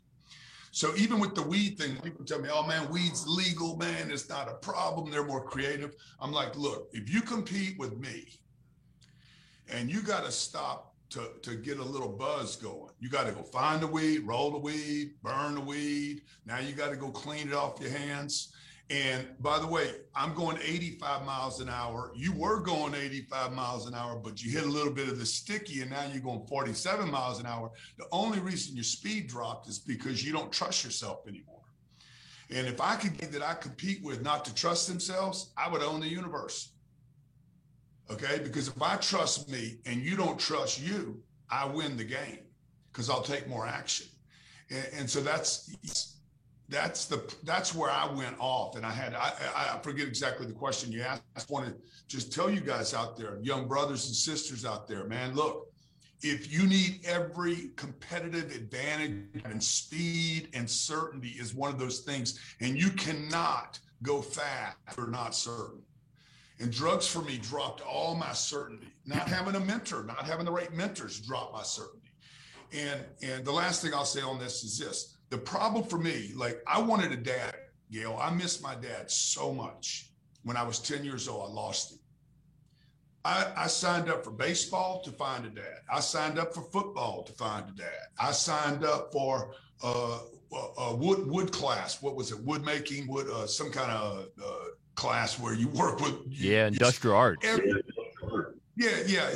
So 0.70 0.94
even 0.96 1.18
with 1.18 1.34
the 1.34 1.42
weed 1.42 1.78
thing, 1.78 1.96
people 2.02 2.24
tell 2.24 2.40
me, 2.40 2.48
"Oh 2.50 2.66
man, 2.66 2.88
weed's 2.90 3.26
legal, 3.26 3.76
man. 3.76 4.10
It's 4.10 4.28
not 4.28 4.48
a 4.48 4.54
problem. 4.54 5.10
They're 5.10 5.24
more 5.24 5.44
creative." 5.44 5.94
I'm 6.20 6.32
like, 6.32 6.56
look, 6.56 6.88
if 6.92 7.12
you 7.12 7.20
compete 7.20 7.78
with 7.78 7.98
me, 7.98 8.38
and 9.72 9.90
you 9.90 10.00
got 10.00 10.24
to 10.24 10.32
stop 10.32 10.94
to, 11.10 11.30
to 11.42 11.54
get 11.54 11.78
a 11.78 11.84
little 11.84 12.08
buzz 12.08 12.56
going. 12.56 12.90
You 13.00 13.08
got 13.08 13.26
to 13.26 13.32
go 13.32 13.42
find 13.42 13.82
the 13.82 13.86
weed, 13.86 14.20
roll 14.20 14.50
the 14.50 14.58
weed, 14.58 15.14
burn 15.22 15.54
the 15.54 15.60
weed. 15.60 16.22
Now 16.44 16.58
you 16.58 16.74
got 16.74 16.90
to 16.90 16.96
go 16.96 17.10
clean 17.10 17.48
it 17.48 17.54
off 17.54 17.80
your 17.80 17.90
hands. 17.90 18.52
And 18.88 19.26
by 19.40 19.58
the 19.58 19.66
way, 19.66 19.90
I'm 20.14 20.32
going 20.34 20.58
85 20.62 21.26
miles 21.26 21.60
an 21.60 21.68
hour. 21.68 22.12
You 22.14 22.32
were 22.32 22.60
going 22.60 22.94
85 22.94 23.52
miles 23.52 23.86
an 23.88 23.94
hour, 23.94 24.16
but 24.16 24.42
you 24.42 24.50
hit 24.50 24.64
a 24.64 24.68
little 24.68 24.92
bit 24.92 25.08
of 25.08 25.18
the 25.18 25.26
sticky 25.26 25.80
and 25.80 25.90
now 25.90 26.04
you're 26.12 26.22
going 26.22 26.46
47 26.46 27.10
miles 27.10 27.40
an 27.40 27.46
hour. 27.46 27.72
The 27.98 28.06
only 28.12 28.38
reason 28.38 28.76
your 28.76 28.84
speed 28.84 29.26
dropped 29.26 29.68
is 29.68 29.80
because 29.80 30.24
you 30.24 30.32
don't 30.32 30.52
trust 30.52 30.84
yourself 30.84 31.26
anymore. 31.26 31.62
And 32.50 32.68
if 32.68 32.80
I 32.80 32.94
could 32.94 33.18
get 33.18 33.32
that 33.32 33.42
I 33.42 33.54
compete 33.54 34.04
with 34.04 34.22
not 34.22 34.44
to 34.44 34.54
trust 34.54 34.86
themselves, 34.86 35.52
I 35.56 35.68
would 35.68 35.82
own 35.82 35.98
the 36.00 36.06
universe. 36.06 36.75
Okay. 38.10 38.40
Because 38.42 38.68
if 38.68 38.80
I 38.80 38.96
trust 38.96 39.48
me 39.48 39.78
and 39.86 40.00
you 40.00 40.16
don't 40.16 40.38
trust 40.38 40.80
you, 40.80 41.22
I 41.50 41.66
win 41.66 41.96
the 41.96 42.04
game 42.04 42.40
because 42.92 43.10
I'll 43.10 43.22
take 43.22 43.48
more 43.48 43.66
action. 43.66 44.06
And, 44.70 44.86
and, 44.98 45.10
so 45.10 45.20
that's 45.20 46.16
that's 46.68 47.06
the 47.06 47.22
that's 47.44 47.74
where 47.74 47.90
I 47.90 48.10
went 48.12 48.36
off. 48.38 48.76
And 48.76 48.84
I 48.84 48.90
had 48.90 49.14
I, 49.14 49.32
I 49.54 49.78
forget 49.82 50.08
exactly 50.08 50.46
the 50.46 50.52
question 50.52 50.90
you 50.90 51.02
asked. 51.02 51.22
I 51.34 51.40
just 51.40 51.50
want 51.50 51.66
to 51.66 51.74
just 52.08 52.32
tell 52.32 52.50
you 52.50 52.60
guys 52.60 52.94
out 52.94 53.16
there, 53.16 53.38
young 53.42 53.68
brothers 53.68 54.06
and 54.06 54.16
sisters 54.16 54.64
out 54.64 54.88
there, 54.88 55.04
man, 55.04 55.34
look, 55.34 55.68
if 56.22 56.52
you 56.52 56.66
need 56.66 57.00
every 57.04 57.70
competitive 57.76 58.50
advantage 58.50 59.42
and 59.44 59.62
speed 59.62 60.48
and 60.54 60.68
certainty 60.68 61.34
is 61.38 61.54
one 61.54 61.72
of 61.72 61.78
those 61.78 62.00
things, 62.00 62.40
and 62.60 62.76
you 62.76 62.90
cannot 62.90 63.78
go 64.02 64.20
fast 64.20 64.76
if 64.88 64.96
you're 64.96 65.08
not 65.08 65.34
certain. 65.34 65.82
And 66.58 66.72
drugs 66.72 67.06
for 67.06 67.20
me 67.22 67.38
dropped 67.38 67.82
all 67.82 68.14
my 68.14 68.32
certainty. 68.32 68.88
Not 69.04 69.28
having 69.28 69.54
a 69.54 69.60
mentor, 69.60 70.04
not 70.04 70.24
having 70.24 70.46
the 70.46 70.52
right 70.52 70.72
mentors 70.72 71.20
dropped 71.20 71.52
my 71.52 71.62
certainty. 71.62 72.10
And 72.72 73.04
and 73.22 73.44
the 73.44 73.52
last 73.52 73.82
thing 73.82 73.94
I'll 73.94 74.04
say 74.04 74.22
on 74.22 74.38
this 74.38 74.64
is 74.64 74.78
this. 74.78 75.16
The 75.30 75.38
problem 75.38 75.84
for 75.84 75.98
me, 75.98 76.32
like 76.34 76.62
I 76.66 76.80
wanted 76.80 77.12
a 77.12 77.16
dad, 77.16 77.54
Gale. 77.90 78.18
I 78.20 78.30
missed 78.30 78.62
my 78.62 78.74
dad 78.74 79.10
so 79.10 79.52
much. 79.52 80.10
When 80.42 80.56
I 80.56 80.62
was 80.62 80.78
10 80.78 81.04
years 81.04 81.28
old, 81.28 81.50
I 81.50 81.52
lost 81.52 81.92
him. 81.92 81.98
I, 83.24 83.52
I, 83.56 83.66
signed 83.66 84.08
up 84.08 84.22
for 84.22 84.30
baseball 84.30 85.00
to 85.02 85.10
find 85.10 85.44
a 85.44 85.50
dad. 85.50 85.80
I 85.92 85.98
signed 85.98 86.38
up 86.38 86.54
for 86.54 86.62
football 86.62 87.24
to 87.24 87.32
find 87.32 87.68
a 87.68 87.72
dad. 87.72 88.06
I 88.20 88.30
signed 88.30 88.84
up 88.84 89.12
for 89.12 89.52
uh, 89.82 90.20
a, 90.52 90.80
a 90.82 90.94
wood 90.94 91.26
wood 91.26 91.50
class. 91.50 92.00
What 92.00 92.14
was 92.14 92.30
it? 92.30 92.38
Wood 92.44 92.64
making, 92.64 93.08
wood 93.08 93.28
uh, 93.28 93.48
some 93.48 93.72
kind 93.72 93.90
of 93.90 94.26
uh, 94.40 94.64
class 94.96 95.38
where 95.38 95.54
you 95.54 95.68
work 95.68 96.00
with 96.00 96.14
yeah 96.26 96.66
industrial 96.66 97.16
art 97.16 97.38
every, 97.42 97.82
yeah. 98.76 98.90
Yeah 99.06 99.30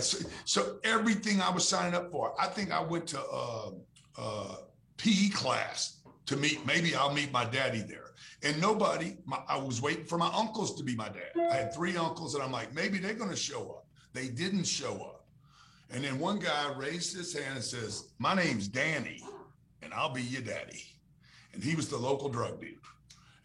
so 0.45 0.79
everything 0.85 1.41
i 1.41 1.51
was 1.51 1.67
signing 1.67 1.95
up 1.95 2.11
for 2.11 2.35
i 2.41 2.47
think 2.47 2.73
i 2.73 2.81
went 2.81 3.07
to 3.09 3.21
uh, 3.21 3.71
uh, 4.19 4.57
pe 4.97 5.29
class 5.29 5.99
to 6.27 6.37
meet 6.37 6.65
maybe 6.67 6.95
i'll 6.95 7.13
meet 7.13 7.33
my 7.33 7.45
daddy 7.45 7.81
there. 7.81 8.07
And 8.43 8.61
nobody 8.61 9.17
my, 9.27 9.39
i 9.49 9.57
was 9.57 9.81
waiting 9.83 10.05
for 10.05 10.19
my 10.19 10.31
uncles 10.35 10.75
to 10.77 10.83
be 10.83 10.95
my 10.95 11.09
dad. 11.09 11.33
I 11.51 11.57
had 11.57 11.75
three 11.75 11.97
uncles 11.97 12.35
and 12.35 12.43
i'm 12.43 12.53
like 12.53 12.75
maybe 12.75 12.99
they're 12.99 13.15
going 13.15 13.31
to 13.31 13.37
show 13.37 13.63
up. 13.71 13.87
They 14.13 14.29
didn't 14.29 14.65
show 14.65 14.95
up. 14.95 15.25
And 15.93 16.05
then 16.05 16.19
one 16.19 16.39
guy 16.39 16.73
raised 16.77 17.17
his 17.17 17.33
hand 17.33 17.57
and 17.57 17.65
says 17.65 18.09
my 18.19 18.35
name's 18.35 18.69
danny 18.69 19.23
and 19.83 19.93
i'll 19.93 20.13
be 20.13 20.23
your 20.23 20.43
daddy. 20.43 20.85
And 21.53 21.63
he 21.63 21.75
was 21.75 21.89
the 21.89 21.99
local 21.99 22.29
drug 22.29 22.61
dealer 22.61 22.77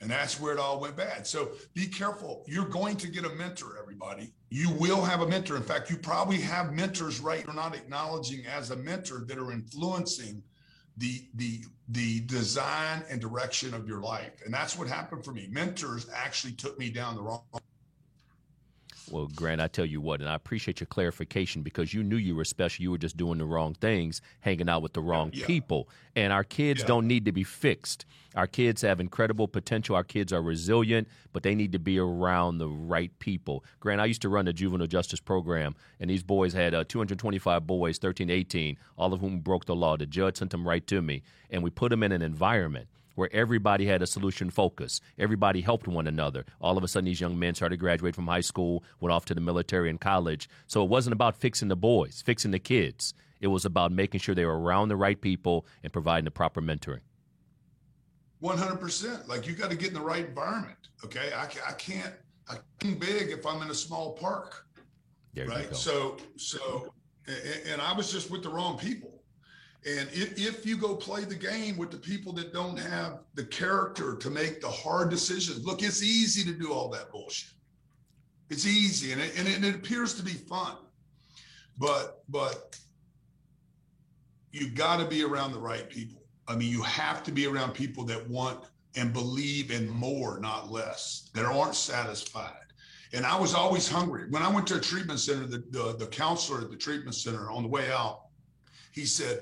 and 0.01 0.09
that's 0.09 0.39
where 0.39 0.53
it 0.53 0.59
all 0.59 0.79
went 0.79 0.95
bad. 0.95 1.25
So 1.25 1.51
be 1.73 1.87
careful. 1.87 2.43
You're 2.47 2.67
going 2.67 2.97
to 2.97 3.07
get 3.07 3.25
a 3.25 3.29
mentor, 3.29 3.77
everybody. 3.81 4.33
You 4.49 4.69
will 4.71 5.01
have 5.01 5.21
a 5.21 5.27
mentor. 5.27 5.55
In 5.55 5.63
fact, 5.63 5.89
you 5.89 5.97
probably 5.97 6.37
have 6.41 6.73
mentors 6.73 7.19
right 7.19 7.43
you're 7.45 7.55
not 7.55 7.75
acknowledging 7.75 8.45
as 8.45 8.71
a 8.71 8.75
mentor 8.75 9.25
that 9.27 9.37
are 9.37 9.51
influencing 9.51 10.43
the 10.97 11.27
the 11.35 11.61
the 11.89 12.21
design 12.21 13.03
and 13.09 13.19
direction 13.19 13.73
of 13.73 13.87
your 13.87 14.01
life. 14.01 14.41
And 14.45 14.53
that's 14.53 14.77
what 14.77 14.87
happened 14.87 15.23
for 15.23 15.33
me. 15.33 15.47
Mentors 15.51 16.07
actually 16.13 16.53
took 16.53 16.79
me 16.79 16.89
down 16.89 17.15
the 17.15 17.21
wrong 17.21 17.41
well, 19.11 19.27
Grant, 19.35 19.61
I 19.61 19.67
tell 19.67 19.85
you 19.85 20.01
what, 20.01 20.19
and 20.19 20.29
I 20.29 20.35
appreciate 20.35 20.79
your 20.79 20.87
clarification 20.87 21.61
because 21.61 21.93
you 21.93 22.03
knew 22.03 22.15
you 22.15 22.35
were 22.35 22.45
special. 22.45 22.83
You 22.83 22.91
were 22.91 22.97
just 22.97 23.17
doing 23.17 23.37
the 23.37 23.45
wrong 23.45 23.73
things, 23.73 24.21
hanging 24.41 24.69
out 24.69 24.81
with 24.81 24.93
the 24.93 25.01
wrong 25.01 25.31
yeah. 25.33 25.45
people. 25.45 25.89
And 26.15 26.31
our 26.31 26.43
kids 26.43 26.81
yeah. 26.81 26.87
don't 26.87 27.07
need 27.07 27.25
to 27.25 27.31
be 27.31 27.43
fixed. 27.43 28.05
Our 28.35 28.47
kids 28.47 28.81
have 28.81 28.99
incredible 28.99 29.47
potential. 29.47 29.95
Our 29.95 30.03
kids 30.03 30.33
are 30.33 30.41
resilient, 30.41 31.07
but 31.31 31.43
they 31.43 31.55
need 31.55 31.71
to 31.71 31.79
be 31.79 31.99
around 31.99 32.57
the 32.57 32.67
right 32.67 33.17
people. 33.19 33.63
Grant, 33.79 34.01
I 34.01 34.05
used 34.05 34.21
to 34.23 34.29
run 34.29 34.45
the 34.45 34.53
juvenile 34.53 34.87
justice 34.87 35.19
program, 35.19 35.75
and 35.99 36.09
these 36.09 36.23
boys 36.23 36.53
had 36.53 36.73
uh, 36.73 36.83
225 36.87 37.65
boys, 37.65 37.97
13 37.97 38.29
18, 38.29 38.77
all 38.97 39.13
of 39.13 39.21
whom 39.21 39.39
broke 39.39 39.65
the 39.65 39.75
law. 39.75 39.95
The 39.95 40.05
judge 40.05 40.37
sent 40.37 40.51
them 40.51 40.67
right 40.67 40.85
to 40.87 41.01
me, 41.01 41.23
and 41.49 41.63
we 41.63 41.69
put 41.69 41.89
them 41.89 42.03
in 42.03 42.11
an 42.11 42.21
environment 42.21 42.87
where 43.15 43.29
everybody 43.33 43.85
had 43.85 44.01
a 44.01 44.07
solution 44.07 44.49
focus. 44.49 45.01
Everybody 45.17 45.61
helped 45.61 45.87
one 45.87 46.07
another. 46.07 46.45
All 46.61 46.77
of 46.77 46.83
a 46.83 46.87
sudden, 46.87 47.05
these 47.05 47.21
young 47.21 47.39
men 47.39 47.55
started 47.55 47.75
to 47.75 47.79
graduate 47.79 48.15
from 48.15 48.27
high 48.27 48.41
school, 48.41 48.83
went 48.99 49.11
off 49.11 49.25
to 49.25 49.33
the 49.33 49.41
military 49.41 49.89
and 49.89 49.99
college. 49.99 50.47
So 50.67 50.83
it 50.83 50.89
wasn't 50.89 51.13
about 51.13 51.35
fixing 51.35 51.69
the 51.69 51.75
boys, 51.75 52.21
fixing 52.25 52.51
the 52.51 52.59
kids. 52.59 53.13
It 53.41 53.47
was 53.47 53.65
about 53.65 53.91
making 53.91 54.19
sure 54.19 54.35
they 54.35 54.45
were 54.45 54.59
around 54.59 54.89
the 54.89 54.95
right 54.95 55.19
people 55.19 55.65
and 55.83 55.91
providing 55.91 56.25
the 56.25 56.31
proper 56.31 56.61
mentoring. 56.61 57.01
100%. 58.41 59.27
Like 59.27 59.47
you 59.47 59.53
got 59.53 59.71
to 59.71 59.75
get 59.75 59.89
in 59.89 59.93
the 59.93 60.01
right 60.01 60.25
environment. 60.25 60.77
Okay. 61.03 61.31
I, 61.33 61.43
I 61.43 61.73
can't, 61.73 62.13
I 62.49 62.57
can 62.79 62.95
big 62.95 63.29
if 63.29 63.45
I'm 63.45 63.61
in 63.61 63.69
a 63.69 63.75
small 63.75 64.13
park. 64.13 64.65
There 65.33 65.47
right. 65.47 65.75
So, 65.75 66.17
so, 66.37 66.93
and, 67.27 67.37
and 67.73 67.81
I 67.81 67.93
was 67.93 68.11
just 68.11 68.31
with 68.31 68.43
the 68.43 68.49
wrong 68.49 68.77
people. 68.77 69.14
And 69.85 70.09
if, 70.11 70.39
if 70.39 70.65
you 70.65 70.77
go 70.77 70.95
play 70.95 71.25
the 71.25 71.35
game 71.35 71.77
with 71.77 71.91
the 71.91 71.97
people 71.97 72.33
that 72.33 72.51
don't 72.51 72.77
have 72.77 73.19
the 73.35 73.43
character 73.45 74.15
to 74.15 74.29
make 74.31 74.59
the 74.59 74.69
hard 74.69 75.11
decisions, 75.11 75.63
look, 75.63 75.83
it's 75.83 76.01
easy 76.01 76.43
to 76.51 76.57
do 76.57 76.73
all 76.73 76.89
that 76.89 77.11
bullshit. 77.11 77.51
It's 78.49 78.65
easy 78.65 79.11
and 79.11 79.21
it, 79.21 79.37
and 79.37 79.47
it, 79.47 79.55
and 79.57 79.65
it 79.65 79.75
appears 79.75 80.15
to 80.15 80.23
be 80.23 80.31
fun. 80.31 80.77
But, 81.77 82.23
but 82.29 82.79
you 84.51 84.69
got 84.69 84.97
to 84.97 85.05
be 85.05 85.23
around 85.23 85.51
the 85.51 85.59
right 85.59 85.87
people. 85.87 86.23
I 86.47 86.55
mean, 86.55 86.71
you 86.71 86.81
have 86.83 87.23
to 87.23 87.31
be 87.31 87.45
around 87.45 87.73
people 87.73 88.03
that 88.05 88.27
want 88.27 88.63
and 88.95 89.13
believe 89.13 89.71
in 89.71 89.89
more, 89.89 90.39
not 90.39 90.71
less, 90.71 91.29
that 91.33 91.45
aren't 91.45 91.75
satisfied. 91.75 92.53
And 93.13 93.25
I 93.25 93.39
was 93.39 93.53
always 93.53 93.87
hungry. 93.87 94.25
When 94.29 94.41
I 94.41 94.49
went 94.49 94.65
to 94.67 94.77
a 94.77 94.79
treatment 94.79 95.19
center, 95.19 95.45
the, 95.45 95.63
the, 95.69 95.95
the 95.97 96.07
counselor 96.07 96.61
at 96.61 96.71
the 96.71 96.77
treatment 96.77 97.15
center 97.15 97.51
on 97.51 97.63
the 97.63 97.69
way 97.69 97.91
out, 97.91 98.21
he 98.91 99.05
said, 99.05 99.41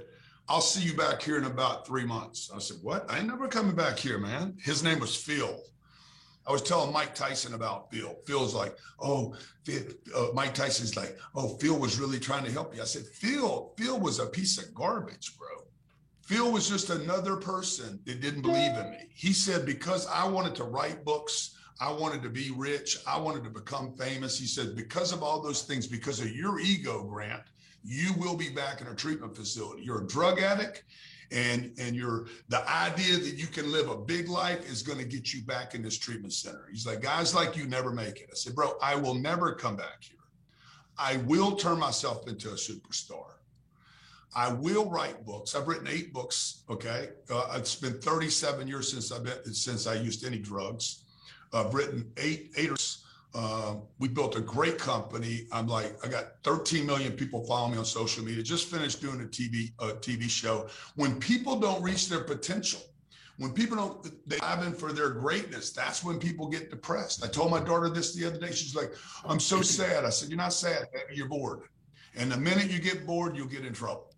I'll 0.50 0.62
see 0.62 0.82
you 0.82 0.94
back 0.94 1.22
here 1.22 1.38
in 1.38 1.46
about 1.46 1.88
three 1.88 2.06
months. 2.06 2.52
I 2.54 2.60
said, 2.60 2.78
What? 2.82 3.10
I 3.10 3.20
ain't 3.20 3.28
never 3.28 3.48
coming 3.48 3.76
back 3.76 3.98
here, 3.98 4.18
man. 4.18 4.58
His 4.62 4.84
name 4.84 5.00
was 5.00 5.16
Phil. 5.16 5.60
I 6.46 6.52
was 6.52 6.62
telling 6.62 6.92
Mike 6.92 7.16
Tyson 7.16 7.54
about 7.54 7.90
Phil. 7.92 8.18
Phil's 8.26 8.54
like, 8.54 8.76
Oh, 9.00 9.36
Phil, 9.64 9.84
uh, 10.16 10.28
Mike 10.34 10.54
Tyson's 10.54 10.98
like, 10.98 11.18
Oh, 11.36 11.58
Phil 11.60 11.80
was 11.80 12.00
really 12.00 12.20
trying 12.20 12.44
to 12.44 12.52
help 12.52 12.76
you. 12.76 12.82
I 12.82 12.86
said, 12.86 13.06
Phil, 13.06 13.74
Phil 13.78 14.00
was 14.00 14.20
a 14.20 14.26
piece 14.26 14.58
of 14.58 14.74
garbage, 14.74 15.38
bro. 15.38 15.48
Phil 16.24 16.52
was 16.52 16.70
just 16.70 16.90
another 16.90 17.36
person 17.36 18.00
that 18.06 18.22
didn't 18.22 18.42
believe 18.42 18.72
in 18.78 18.92
me. 18.92 19.10
He 19.14 19.34
said, 19.34 19.66
Because 19.66 20.08
I 20.08 20.28
wanted 20.28 20.56
to 20.56 20.64
write 20.66 21.06
books, 21.06 21.58
I 21.80 21.92
wanted 21.92 22.22
to 22.24 22.30
be 22.30 22.52
rich, 22.56 22.98
I 23.08 23.18
wanted 23.20 23.44
to 23.46 23.50
become 23.50 23.94
famous. 23.98 24.40
He 24.40 24.46
said, 24.46 24.76
Because 24.76 25.14
of 25.14 25.24
all 25.24 25.42
those 25.42 25.64
things, 25.64 25.88
because 25.88 26.20
of 26.20 26.34
your 26.36 26.60
ego, 26.60 27.04
Grant, 27.04 27.44
you 27.84 28.14
will 28.18 28.36
be 28.36 28.50
back 28.50 28.82
in 28.82 28.88
a 28.88 28.96
treatment 28.96 29.36
facility. 29.36 29.84
You're 29.84 30.04
a 30.04 30.08
drug 30.08 30.40
addict 30.40 30.84
and 31.32 31.74
and 31.80 31.96
you're 31.96 32.28
the 32.50 32.70
idea 32.70 33.18
that 33.18 33.36
you 33.36 33.48
can 33.48 33.72
live 33.72 33.90
a 33.90 33.98
big 33.98 34.30
life 34.30 34.70
is 34.70 34.82
going 34.84 35.00
to 35.00 35.06
get 35.06 35.34
you 35.34 35.42
back 35.44 35.76
in 35.76 35.82
this 35.82 35.98
treatment 35.98 36.34
center. 36.34 36.68
He's 36.72 36.86
like, 36.86 37.02
guys 37.02 37.34
like 37.34 37.58
you 37.58 37.66
never 37.66 37.92
make 37.92 38.20
it. 38.20 38.30
I 38.32 38.36
said, 38.36 38.56
bro, 38.56 38.74
I 38.82 38.96
will 38.96 39.16
never 39.16 39.54
come 39.54 39.76
back 39.76 40.02
here. 40.02 40.18
I 40.98 41.18
will 41.18 41.56
turn 41.56 41.80
myself 41.80 42.28
into 42.28 42.50
a 42.50 42.54
superstar. 42.54 43.26
I 44.36 44.52
will 44.52 44.90
write 44.90 45.26
books. 45.26 45.56
I've 45.56 45.68
written 45.68 45.88
eight 45.88 46.14
books. 46.14 46.64
Okay, 46.70 47.10
uh, 47.30 47.54
it's 47.56 47.76
been 47.76 48.00
37 48.00 48.68
years 48.68 48.92
since 48.92 49.12
I've 49.12 49.24
been 49.24 49.54
since 49.54 49.88
I 49.88 49.96
used 49.96 50.26
any 50.26 50.40
drugs. 50.40 51.04
I've 51.52 51.74
written 51.74 52.12
eight 52.18 52.52
eight 52.58 52.72
or 52.72 52.78
uh, 53.36 53.76
we 53.98 54.08
built 54.08 54.36
a 54.36 54.42
great 54.42 54.78
company. 54.78 55.48
I'm 55.52 55.68
like, 55.68 55.98
I 56.06 56.08
got 56.08 56.34
13 56.44 56.86
million 56.86 57.14
people 57.14 57.44
following 57.46 57.74
me 57.74 57.78
on 57.80 57.86
social 57.86 58.24
media. 58.24 58.44
Just 58.44 58.68
finished 58.68 59.02
doing 59.02 59.22
a 59.22 59.26
TV 59.26 59.72
a 59.80 59.94
TV 59.96 60.30
show. 60.30 60.68
When 60.96 61.20
people 61.20 61.60
don't 61.60 61.82
reach 61.82 62.10
their 62.10 62.24
potential, 62.24 62.82
When 63.38 63.52
people 63.52 63.76
don't 63.76 64.30
they 64.30 64.38
in 64.64 64.74
for 64.74 64.94
their 64.94 65.10
greatness, 65.10 65.72
that's 65.72 66.04
when 66.04 66.20
people 66.20 66.48
get 66.48 66.70
depressed. 66.70 67.26
I 67.26 67.28
told 67.28 67.50
my 67.50 67.60
daughter 67.60 67.90
this 67.90 68.14
the 68.14 68.26
other 68.26 68.40
day. 68.40 68.52
She's 68.52 68.76
like, 68.76 68.94
"I'm 69.26 69.40
so 69.40 69.64
sad." 69.64 70.06
I 70.06 70.12
said, 70.12 70.30
"You're 70.30 70.38
not 70.38 70.54
sad. 70.54 70.88
You're 71.12 71.28
bored." 71.28 71.62
And 72.16 72.32
the 72.32 72.38
minute 72.38 72.70
you 72.70 72.80
get 72.80 73.08
bored, 73.08 73.36
you'll 73.36 73.48
get 73.48 73.66
in 73.66 73.74
trouble. 73.74 74.14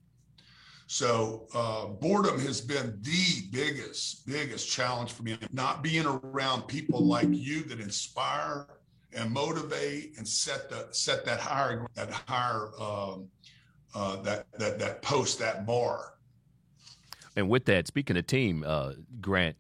So 0.88 1.48
uh, 1.54 1.86
boredom 1.88 2.40
has 2.42 2.62
been 2.62 3.00
the 3.02 3.48
biggest, 3.52 4.28
biggest 4.28 4.70
challenge 4.70 5.14
for 5.14 5.24
me. 5.24 5.38
Not 5.52 5.82
being 5.82 6.06
around 6.06 6.64
people 6.68 7.04
like 7.04 7.28
you 7.32 7.64
that 7.64 7.80
inspire 7.80 8.68
and 9.16 9.32
motivate 9.32 10.18
and 10.18 10.28
set 10.28 10.70
the 10.70 10.88
set 10.92 11.26
that 11.26 11.40
higher 11.40 11.88
that 11.96 12.12
higher 12.12 12.70
um, 12.80 13.28
uh, 13.94 14.18
that 14.18 14.46
that 14.60 14.80
that 14.80 15.02
post 15.02 15.40
that 15.40 15.66
bar. 15.66 16.14
And 17.36 17.50
with 17.50 17.66
that, 17.66 17.88
speaking 17.88 18.16
of 18.18 18.28
team, 18.28 18.64
uh, 18.66 18.94
Grant, 19.20 19.58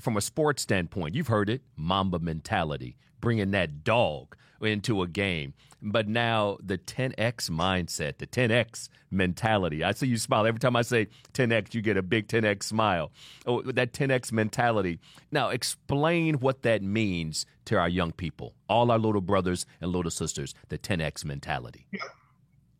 from 0.00 0.16
a 0.16 0.20
sports 0.20 0.62
standpoint, 0.62 1.14
you've 1.14 1.28
heard 1.28 1.48
it, 1.48 1.62
Mamba 1.76 2.18
mentality, 2.18 2.96
bringing 3.20 3.52
that 3.52 3.84
dog 3.84 4.36
into 4.60 5.02
a 5.02 5.06
game. 5.06 5.54
But 5.80 6.08
now 6.08 6.56
the 6.64 6.78
10x 6.78 7.50
mindset, 7.50 8.18
the 8.18 8.26
10x 8.26 8.88
mentality. 9.10 9.84
I 9.84 9.92
see 9.92 10.06
you 10.06 10.16
smile 10.16 10.46
every 10.46 10.58
time 10.58 10.76
I 10.76 10.82
say 10.82 11.08
10x. 11.34 11.74
You 11.74 11.82
get 11.82 11.96
a 11.96 12.02
big 12.02 12.26
10x 12.26 12.64
smile. 12.64 13.12
Oh, 13.46 13.62
that 13.62 13.92
10x 13.92 14.32
mentality. 14.32 14.98
Now 15.30 15.50
explain 15.50 16.40
what 16.40 16.62
that 16.62 16.82
means 16.82 17.46
to 17.66 17.78
our 17.78 17.88
young 17.88 18.12
people, 18.12 18.54
all 18.68 18.90
our 18.90 18.98
little 18.98 19.20
brothers 19.20 19.66
and 19.80 19.90
little 19.90 20.10
sisters. 20.10 20.54
The 20.68 20.78
10x 20.78 21.24
mentality. 21.24 21.86
Yeah. 21.92 22.00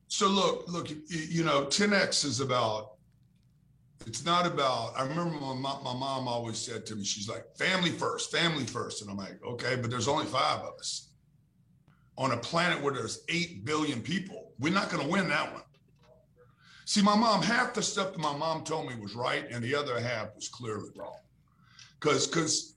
So 0.09 0.29
look, 0.29 0.69
look. 0.69 0.91
You 1.09 1.45
know, 1.45 1.64
10x 1.67 2.25
is 2.25 2.41
about 2.41 2.91
it's 4.07 4.25
not 4.25 4.45
about 4.45 4.93
i 4.99 5.03
remember 5.03 5.31
my, 5.31 5.55
my 5.55 5.95
mom 5.95 6.29
always 6.29 6.59
said 6.59 6.85
to 6.85 6.95
me 6.95 7.05
she's 7.05 7.26
like 7.26 7.45
family 7.57 7.91
first 7.91 8.31
family 8.31 8.64
first 8.67 9.00
and 9.00 9.11
i'm 9.11 9.17
like 9.17 9.38
okay 9.47 9.76
but 9.76 9.88
there's 9.88 10.09
only 10.09 10.26
five 10.26 10.61
of 10.61 10.75
us 10.79 11.14
on 12.17 12.33
a 12.33 12.37
planet 12.37 12.83
where 12.83 12.93
there's 12.93 13.25
8 13.29 13.64
billion 13.64 14.00
people. 14.00 14.53
We're 14.59 14.73
not 14.73 14.91
going 14.91 15.03
to 15.03 15.11
win 15.11 15.29
that 15.29 15.53
one. 15.53 15.62
See, 16.87 17.03
my 17.03 17.17
mom, 17.17 17.43
half 17.43 17.75
the 17.75 17.83
stuff 17.83 18.12
that 18.12 18.21
my 18.21 18.37
mom 18.37 18.62
told 18.62 18.88
me 18.88 18.95
was 18.97 19.14
right, 19.14 19.50
and 19.50 19.64
the 19.64 19.75
other 19.75 19.99
half 19.99 20.35
was 20.35 20.49
clearly 20.49 20.91
wrong. 20.95 21.17
Because, 21.99 22.26
because, 22.26 22.74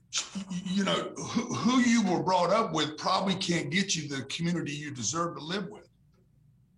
you 0.65 0.83
know, 0.83 1.11
who, 1.15 1.79
you 1.79 2.03
were 2.03 2.21
brought 2.23 2.51
up 2.51 2.73
with 2.73 2.97
probably 2.97 3.35
can't 3.35 3.69
get 3.69 3.95
you 3.95 4.07
the 4.07 4.23
community 4.23 4.71
you 4.71 4.91
deserve 4.91 5.37
to 5.37 5.43
live 5.43 5.67
with. 5.69 5.87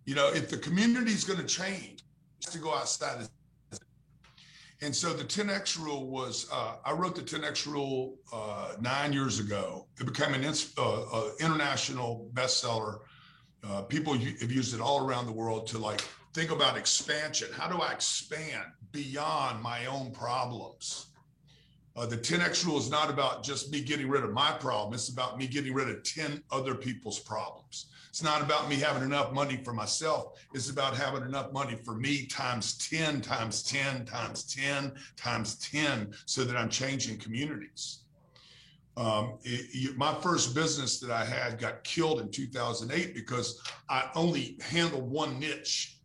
You 0.04 0.14
know, 0.14 0.28
if 0.28 0.50
the 0.50 0.56
community 0.56 1.12
is 1.12 1.24
going 1.24 1.38
to 1.38 1.46
change, 1.46 2.04
to 2.50 2.58
go 2.58 2.74
outside 2.74 3.28
and 4.82 4.96
so 4.96 5.12
the 5.12 5.24
10X 5.24 5.78
rule 5.78 6.06
was, 6.06 6.48
uh, 6.50 6.76
I 6.84 6.92
wrote 6.92 7.14
the 7.14 7.22
10X 7.22 7.66
rule 7.66 8.16
uh, 8.32 8.72
nine 8.80 9.12
years 9.12 9.38
ago. 9.38 9.86
It 9.98 10.06
became 10.06 10.32
an 10.32 10.44
uh, 10.44 10.82
uh, 10.82 11.30
international 11.38 12.30
bestseller. 12.32 13.00
Uh, 13.62 13.82
people 13.82 14.14
have 14.14 14.50
used 14.50 14.74
it 14.74 14.80
all 14.80 15.04
around 15.04 15.26
the 15.26 15.32
world 15.32 15.66
to 15.68 15.78
like 15.78 16.00
think 16.32 16.50
about 16.50 16.78
expansion. 16.78 17.48
How 17.52 17.68
do 17.68 17.82
I 17.82 17.92
expand 17.92 18.64
beyond 18.90 19.62
my 19.62 19.84
own 19.84 20.12
problems? 20.12 21.09
Uh, 22.00 22.06
the 22.06 22.16
10X 22.16 22.64
rule 22.64 22.78
is 22.78 22.88
not 22.88 23.10
about 23.10 23.44
just 23.44 23.70
me 23.70 23.82
getting 23.82 24.08
rid 24.08 24.24
of 24.24 24.32
my 24.32 24.52
problem. 24.52 24.94
It's 24.94 25.10
about 25.10 25.36
me 25.36 25.46
getting 25.46 25.74
rid 25.74 25.90
of 25.90 26.02
10 26.02 26.42
other 26.50 26.74
people's 26.74 27.18
problems. 27.18 27.90
It's 28.08 28.22
not 28.22 28.40
about 28.40 28.70
me 28.70 28.76
having 28.76 29.02
enough 29.02 29.34
money 29.34 29.60
for 29.62 29.74
myself. 29.74 30.32
It's 30.54 30.70
about 30.70 30.96
having 30.96 31.24
enough 31.24 31.52
money 31.52 31.78
for 31.84 31.94
me 31.94 32.24
times 32.24 32.78
10, 32.88 33.20
times 33.20 33.62
10, 33.64 34.06
times 34.06 34.44
10, 34.44 34.94
times 35.16 35.56
10, 35.56 36.14
so 36.24 36.42
that 36.44 36.56
I'm 36.56 36.70
changing 36.70 37.18
communities. 37.18 37.98
Um, 38.96 39.34
it, 39.44 39.94
my 39.98 40.14
first 40.22 40.54
business 40.54 41.00
that 41.00 41.10
I 41.10 41.22
had 41.26 41.58
got 41.58 41.84
killed 41.84 42.22
in 42.22 42.30
2008 42.30 43.14
because 43.14 43.60
I 43.90 44.08
only 44.14 44.56
handled 44.62 45.10
one 45.10 45.38
niche. 45.38 45.98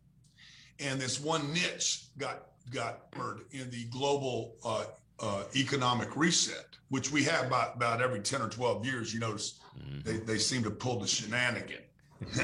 And 0.78 1.00
this 1.00 1.18
one 1.18 1.54
niche 1.54 2.08
got 2.18 2.48
got 2.70 3.14
in 3.52 3.70
the 3.70 3.84
global 3.84 4.56
uh, 4.64 4.84
uh, 5.20 5.44
economic 5.54 6.16
reset, 6.16 6.66
which 6.88 7.10
we 7.10 7.24
have 7.24 7.46
about, 7.46 7.76
about 7.76 8.02
every 8.02 8.20
10 8.20 8.42
or 8.42 8.48
12 8.48 8.84
years. 8.84 9.14
You 9.14 9.20
notice 9.20 9.60
mm-hmm. 9.78 10.00
they, 10.04 10.18
they 10.18 10.38
seem 10.38 10.62
to 10.64 10.70
pull 10.70 11.00
the 11.00 11.06
shenanigan. 11.06 11.80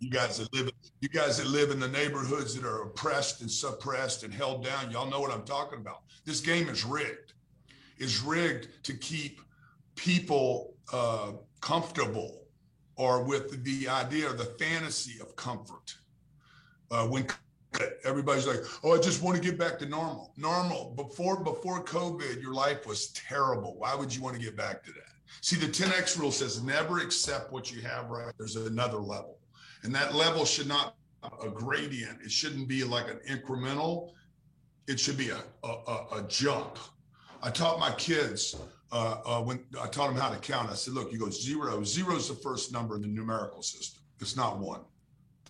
you 0.00 0.08
guys 0.08 0.38
that 0.38 0.48
live 0.54 0.70
you 1.02 1.10
guys 1.10 1.36
that 1.36 1.46
live 1.46 1.70
in 1.70 1.78
the 1.78 1.88
neighborhoods 1.88 2.54
that 2.54 2.64
are 2.64 2.84
oppressed 2.84 3.42
and 3.42 3.50
suppressed 3.50 4.22
and 4.22 4.32
held 4.32 4.64
down 4.64 4.90
y'all 4.90 5.10
know 5.10 5.20
what 5.20 5.30
i'm 5.30 5.44
talking 5.44 5.78
about 5.78 6.04
this 6.24 6.40
game 6.40 6.66
is 6.70 6.82
rigged 6.82 7.34
it's 7.98 8.22
rigged 8.22 8.68
to 8.82 8.94
keep 8.94 9.42
people 9.94 10.74
uh, 10.90 11.32
comfortable 11.60 12.46
or 12.96 13.22
with 13.22 13.62
the 13.62 13.86
idea 13.88 14.30
or 14.30 14.32
the 14.32 14.44
fantasy 14.58 15.20
of 15.20 15.36
comfort 15.36 15.94
uh, 16.90 17.06
when 17.06 17.26
everybody's 18.04 18.46
like 18.46 18.60
oh 18.84 18.94
i 18.94 19.00
just 19.00 19.22
want 19.22 19.36
to 19.36 19.42
get 19.42 19.58
back 19.58 19.78
to 19.78 19.86
normal 19.86 20.32
normal 20.36 20.92
before 20.96 21.42
before 21.42 21.82
covid 21.82 22.40
your 22.40 22.54
life 22.54 22.86
was 22.86 23.08
terrible 23.08 23.76
why 23.78 23.94
would 23.94 24.14
you 24.14 24.22
want 24.22 24.34
to 24.34 24.40
get 24.40 24.56
back 24.56 24.82
to 24.82 24.92
that 24.92 25.16
See, 25.40 25.56
the 25.56 25.66
10X 25.66 26.18
rule 26.18 26.32
says 26.32 26.62
never 26.62 26.98
accept 26.98 27.52
what 27.52 27.70
you 27.70 27.80
have 27.82 28.10
right. 28.10 28.32
There's 28.38 28.56
another 28.56 28.98
level. 28.98 29.38
And 29.82 29.94
that 29.94 30.14
level 30.14 30.44
should 30.44 30.66
not 30.66 30.96
a 31.42 31.48
gradient. 31.48 32.20
It 32.22 32.30
shouldn't 32.30 32.68
be 32.68 32.84
like 32.84 33.08
an 33.08 33.20
incremental. 33.28 34.10
It 34.86 34.98
should 35.00 35.16
be 35.16 35.30
a, 35.30 35.42
a, 35.64 35.68
a 35.68 36.24
jump. 36.28 36.78
I 37.42 37.50
taught 37.50 37.78
my 37.78 37.92
kids 37.92 38.56
uh, 38.92 39.18
uh, 39.24 39.42
when 39.42 39.64
I 39.80 39.88
taught 39.88 40.08
them 40.08 40.16
how 40.16 40.30
to 40.30 40.38
count. 40.38 40.70
I 40.70 40.74
said, 40.74 40.94
look, 40.94 41.12
you 41.12 41.18
go 41.18 41.30
zero. 41.30 41.82
Zero 41.84 42.16
is 42.16 42.28
the 42.28 42.34
first 42.34 42.72
number 42.72 42.96
in 42.96 43.02
the 43.02 43.08
numerical 43.08 43.62
system. 43.62 44.02
It's 44.20 44.36
not 44.36 44.58
one. 44.58 44.80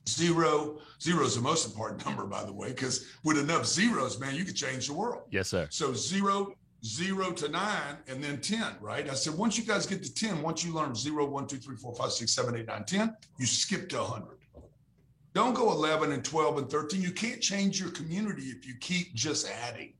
Zero, 0.08 0.78
zero 1.02 1.24
is 1.24 1.34
the 1.34 1.40
most 1.40 1.66
important 1.66 2.04
number, 2.06 2.24
by 2.26 2.44
the 2.44 2.52
way, 2.52 2.68
because 2.68 3.06
with 3.24 3.38
enough 3.38 3.66
zeros, 3.66 4.20
man, 4.20 4.34
you 4.34 4.44
could 4.44 4.54
change 4.54 4.86
the 4.86 4.94
world. 4.94 5.22
Yes, 5.30 5.48
sir. 5.48 5.66
So 5.70 5.92
zero 5.94 6.54
zero 6.84 7.32
to 7.32 7.48
nine 7.48 7.96
and 8.06 8.22
then 8.22 8.40
10, 8.40 8.76
right? 8.80 9.08
I 9.08 9.14
said, 9.14 9.34
once 9.34 9.58
you 9.58 9.64
guys 9.64 9.86
get 9.86 10.02
to 10.04 10.12
10, 10.12 10.42
once 10.42 10.64
you 10.64 10.72
learn 10.72 10.94
zero, 10.94 11.26
one, 11.26 11.46
two, 11.46 11.56
three, 11.56 11.76
four, 11.76 11.94
five, 11.94 12.12
six, 12.12 12.32
seven, 12.32 12.56
eight, 12.56 12.66
nine, 12.66 12.84
10, 12.84 13.16
you 13.38 13.46
skip 13.46 13.88
to 13.90 13.98
100. 13.98 14.38
Don't 15.34 15.54
go 15.54 15.70
11 15.72 16.12
and 16.12 16.24
12 16.24 16.58
and 16.58 16.70
13. 16.70 17.02
You 17.02 17.10
can't 17.10 17.40
change 17.40 17.80
your 17.80 17.90
community 17.90 18.44
if 18.44 18.66
you 18.66 18.74
keep 18.80 19.14
just 19.14 19.48
adding. 19.48 19.92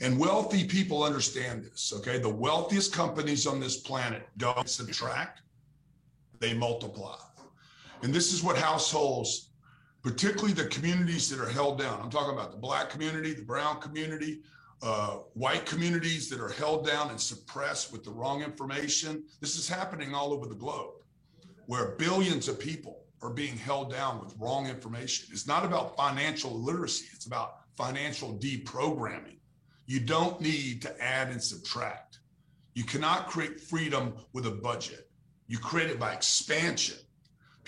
And 0.00 0.18
wealthy 0.18 0.64
people 0.64 1.02
understand 1.02 1.64
this, 1.64 1.92
okay? 1.96 2.18
The 2.18 2.28
wealthiest 2.28 2.92
companies 2.92 3.46
on 3.46 3.58
this 3.58 3.78
planet 3.78 4.28
don't 4.36 4.68
subtract, 4.68 5.42
they 6.38 6.54
multiply. 6.54 7.16
And 8.02 8.12
this 8.12 8.32
is 8.32 8.42
what 8.42 8.56
households, 8.56 9.50
particularly 10.02 10.52
the 10.52 10.66
communities 10.66 11.28
that 11.30 11.40
are 11.40 11.48
held 11.48 11.78
down, 11.78 12.00
I'm 12.00 12.10
talking 12.10 12.34
about 12.34 12.52
the 12.52 12.58
black 12.58 12.90
community, 12.90 13.34
the 13.34 13.42
brown 13.42 13.80
community, 13.80 14.42
uh, 14.82 15.18
white 15.34 15.66
communities 15.66 16.28
that 16.30 16.40
are 16.40 16.50
held 16.50 16.86
down 16.86 17.10
and 17.10 17.20
suppressed 17.20 17.92
with 17.92 18.04
the 18.04 18.10
wrong 18.10 18.42
information. 18.42 19.24
This 19.40 19.56
is 19.56 19.68
happening 19.68 20.14
all 20.14 20.32
over 20.32 20.46
the 20.46 20.54
globe 20.54 20.92
where 21.66 21.96
billions 21.96 22.48
of 22.48 22.58
people 22.58 23.04
are 23.20 23.30
being 23.30 23.56
held 23.56 23.90
down 23.90 24.20
with 24.24 24.34
wrong 24.38 24.68
information. 24.68 25.28
It's 25.32 25.46
not 25.46 25.64
about 25.64 25.96
financial 25.96 26.50
literacy, 26.50 27.06
it's 27.12 27.26
about 27.26 27.58
financial 27.76 28.38
deprogramming. 28.38 29.38
You 29.86 30.00
don't 30.00 30.40
need 30.40 30.82
to 30.82 31.02
add 31.02 31.28
and 31.28 31.42
subtract. 31.42 32.18
You 32.74 32.84
cannot 32.84 33.26
create 33.26 33.60
freedom 33.60 34.14
with 34.32 34.46
a 34.46 34.50
budget. 34.50 35.10
You 35.46 35.58
create 35.58 35.90
it 35.90 35.98
by 35.98 36.12
expansion. 36.12 36.98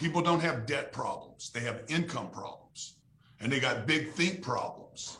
People 0.00 0.22
don't 0.22 0.40
have 0.40 0.64
debt 0.64 0.92
problems, 0.92 1.50
they 1.50 1.60
have 1.60 1.82
income 1.88 2.30
problems, 2.30 2.94
and 3.38 3.52
they 3.52 3.60
got 3.60 3.86
big 3.86 4.10
think 4.12 4.40
problems. 4.40 5.18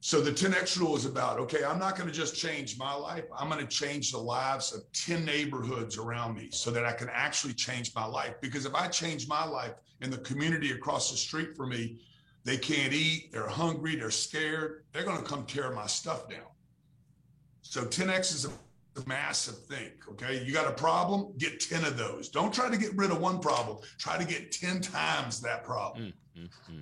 So 0.00 0.20
the 0.20 0.32
10X 0.32 0.76
rule 0.80 0.96
is 0.96 1.04
about 1.06 1.38
okay, 1.38 1.62
I'm 1.62 1.78
not 1.78 1.94
going 1.96 2.08
to 2.08 2.14
just 2.14 2.34
change 2.34 2.76
my 2.76 2.92
life. 2.92 3.22
I'm 3.38 3.48
going 3.48 3.64
to 3.64 3.70
change 3.72 4.10
the 4.10 4.18
lives 4.18 4.74
of 4.74 4.82
10 4.92 5.24
neighborhoods 5.24 5.98
around 5.98 6.34
me 6.34 6.48
so 6.50 6.72
that 6.72 6.84
I 6.84 6.90
can 6.90 7.08
actually 7.12 7.54
change 7.54 7.94
my 7.94 8.04
life. 8.04 8.34
Because 8.40 8.66
if 8.66 8.74
I 8.74 8.88
change 8.88 9.28
my 9.28 9.44
life 9.44 9.74
in 10.00 10.10
the 10.10 10.18
community 10.18 10.72
across 10.72 11.12
the 11.12 11.16
street 11.16 11.56
from 11.56 11.68
me, 11.68 12.00
they 12.42 12.56
can't 12.56 12.92
eat, 12.92 13.30
they're 13.30 13.46
hungry, 13.46 13.94
they're 13.94 14.10
scared, 14.10 14.82
they're 14.92 15.04
going 15.04 15.18
to 15.18 15.28
come 15.28 15.46
tear 15.46 15.70
my 15.70 15.86
stuff 15.86 16.28
down. 16.28 16.50
So 17.62 17.84
10X 17.84 18.34
is 18.34 18.46
a 18.46 18.50
massive 19.06 19.58
thing. 19.66 19.90
Okay. 20.10 20.42
You 20.44 20.52
got 20.52 20.66
a 20.66 20.72
problem, 20.72 21.32
get 21.38 21.60
10 21.60 21.84
of 21.84 21.96
those. 21.96 22.28
Don't 22.28 22.52
try 22.52 22.70
to 22.70 22.76
get 22.76 22.96
rid 22.96 23.10
of 23.10 23.20
one 23.20 23.40
problem, 23.40 23.78
try 23.98 24.18
to 24.18 24.24
get 24.24 24.52
10 24.52 24.80
times 24.80 25.40
that 25.40 25.64
problem. 25.64 26.12
Mm-hmm. 26.36 26.80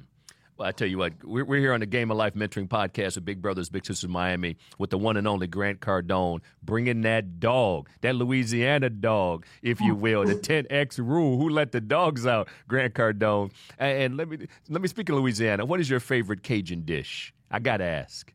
Well, 0.58 0.66
I 0.66 0.72
tell 0.72 0.88
you 0.88 0.98
what, 0.98 1.12
we're, 1.22 1.44
we're 1.44 1.60
here 1.60 1.72
on 1.72 1.78
the 1.78 1.86
Game 1.86 2.10
of 2.10 2.16
Life 2.16 2.34
Mentoring 2.34 2.66
Podcast 2.66 3.14
with 3.14 3.24
Big 3.24 3.40
Brothers 3.40 3.68
Big 3.68 3.86
Sisters 3.86 4.10
Miami 4.10 4.56
with 4.76 4.90
the 4.90 4.98
one 4.98 5.16
and 5.16 5.28
only 5.28 5.46
Grant 5.46 5.78
Cardone, 5.78 6.40
bringing 6.64 7.02
that 7.02 7.38
dog, 7.38 7.88
that 8.00 8.16
Louisiana 8.16 8.90
dog, 8.90 9.46
if 9.62 9.80
you 9.80 9.94
will, 9.94 10.24
the 10.24 10.34
10X 10.34 10.98
rule. 10.98 11.38
Who 11.38 11.48
let 11.48 11.70
the 11.70 11.80
dogs 11.80 12.26
out? 12.26 12.48
Grant 12.66 12.94
Cardone. 12.94 13.52
And, 13.78 14.02
and 14.02 14.16
let 14.16 14.28
me 14.28 14.48
let 14.68 14.82
me 14.82 14.88
speak 14.88 15.08
of 15.10 15.14
Louisiana. 15.14 15.64
What 15.64 15.78
is 15.78 15.88
your 15.88 16.00
favorite 16.00 16.42
Cajun 16.42 16.82
dish? 16.84 17.32
I 17.52 17.60
got 17.60 17.76
to 17.76 17.84
ask. 17.84 18.32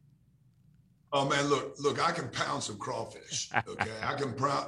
Oh 1.15 1.29
man, 1.29 1.45
look, 1.47 1.75
look, 1.79 2.03
I 2.05 2.11
can 2.11 2.27
pound 2.29 2.63
some 2.63 2.77
crawfish. 2.77 3.49
Okay, 3.67 3.91
I 4.03 4.15
can 4.15 4.33
pound. 4.33 4.67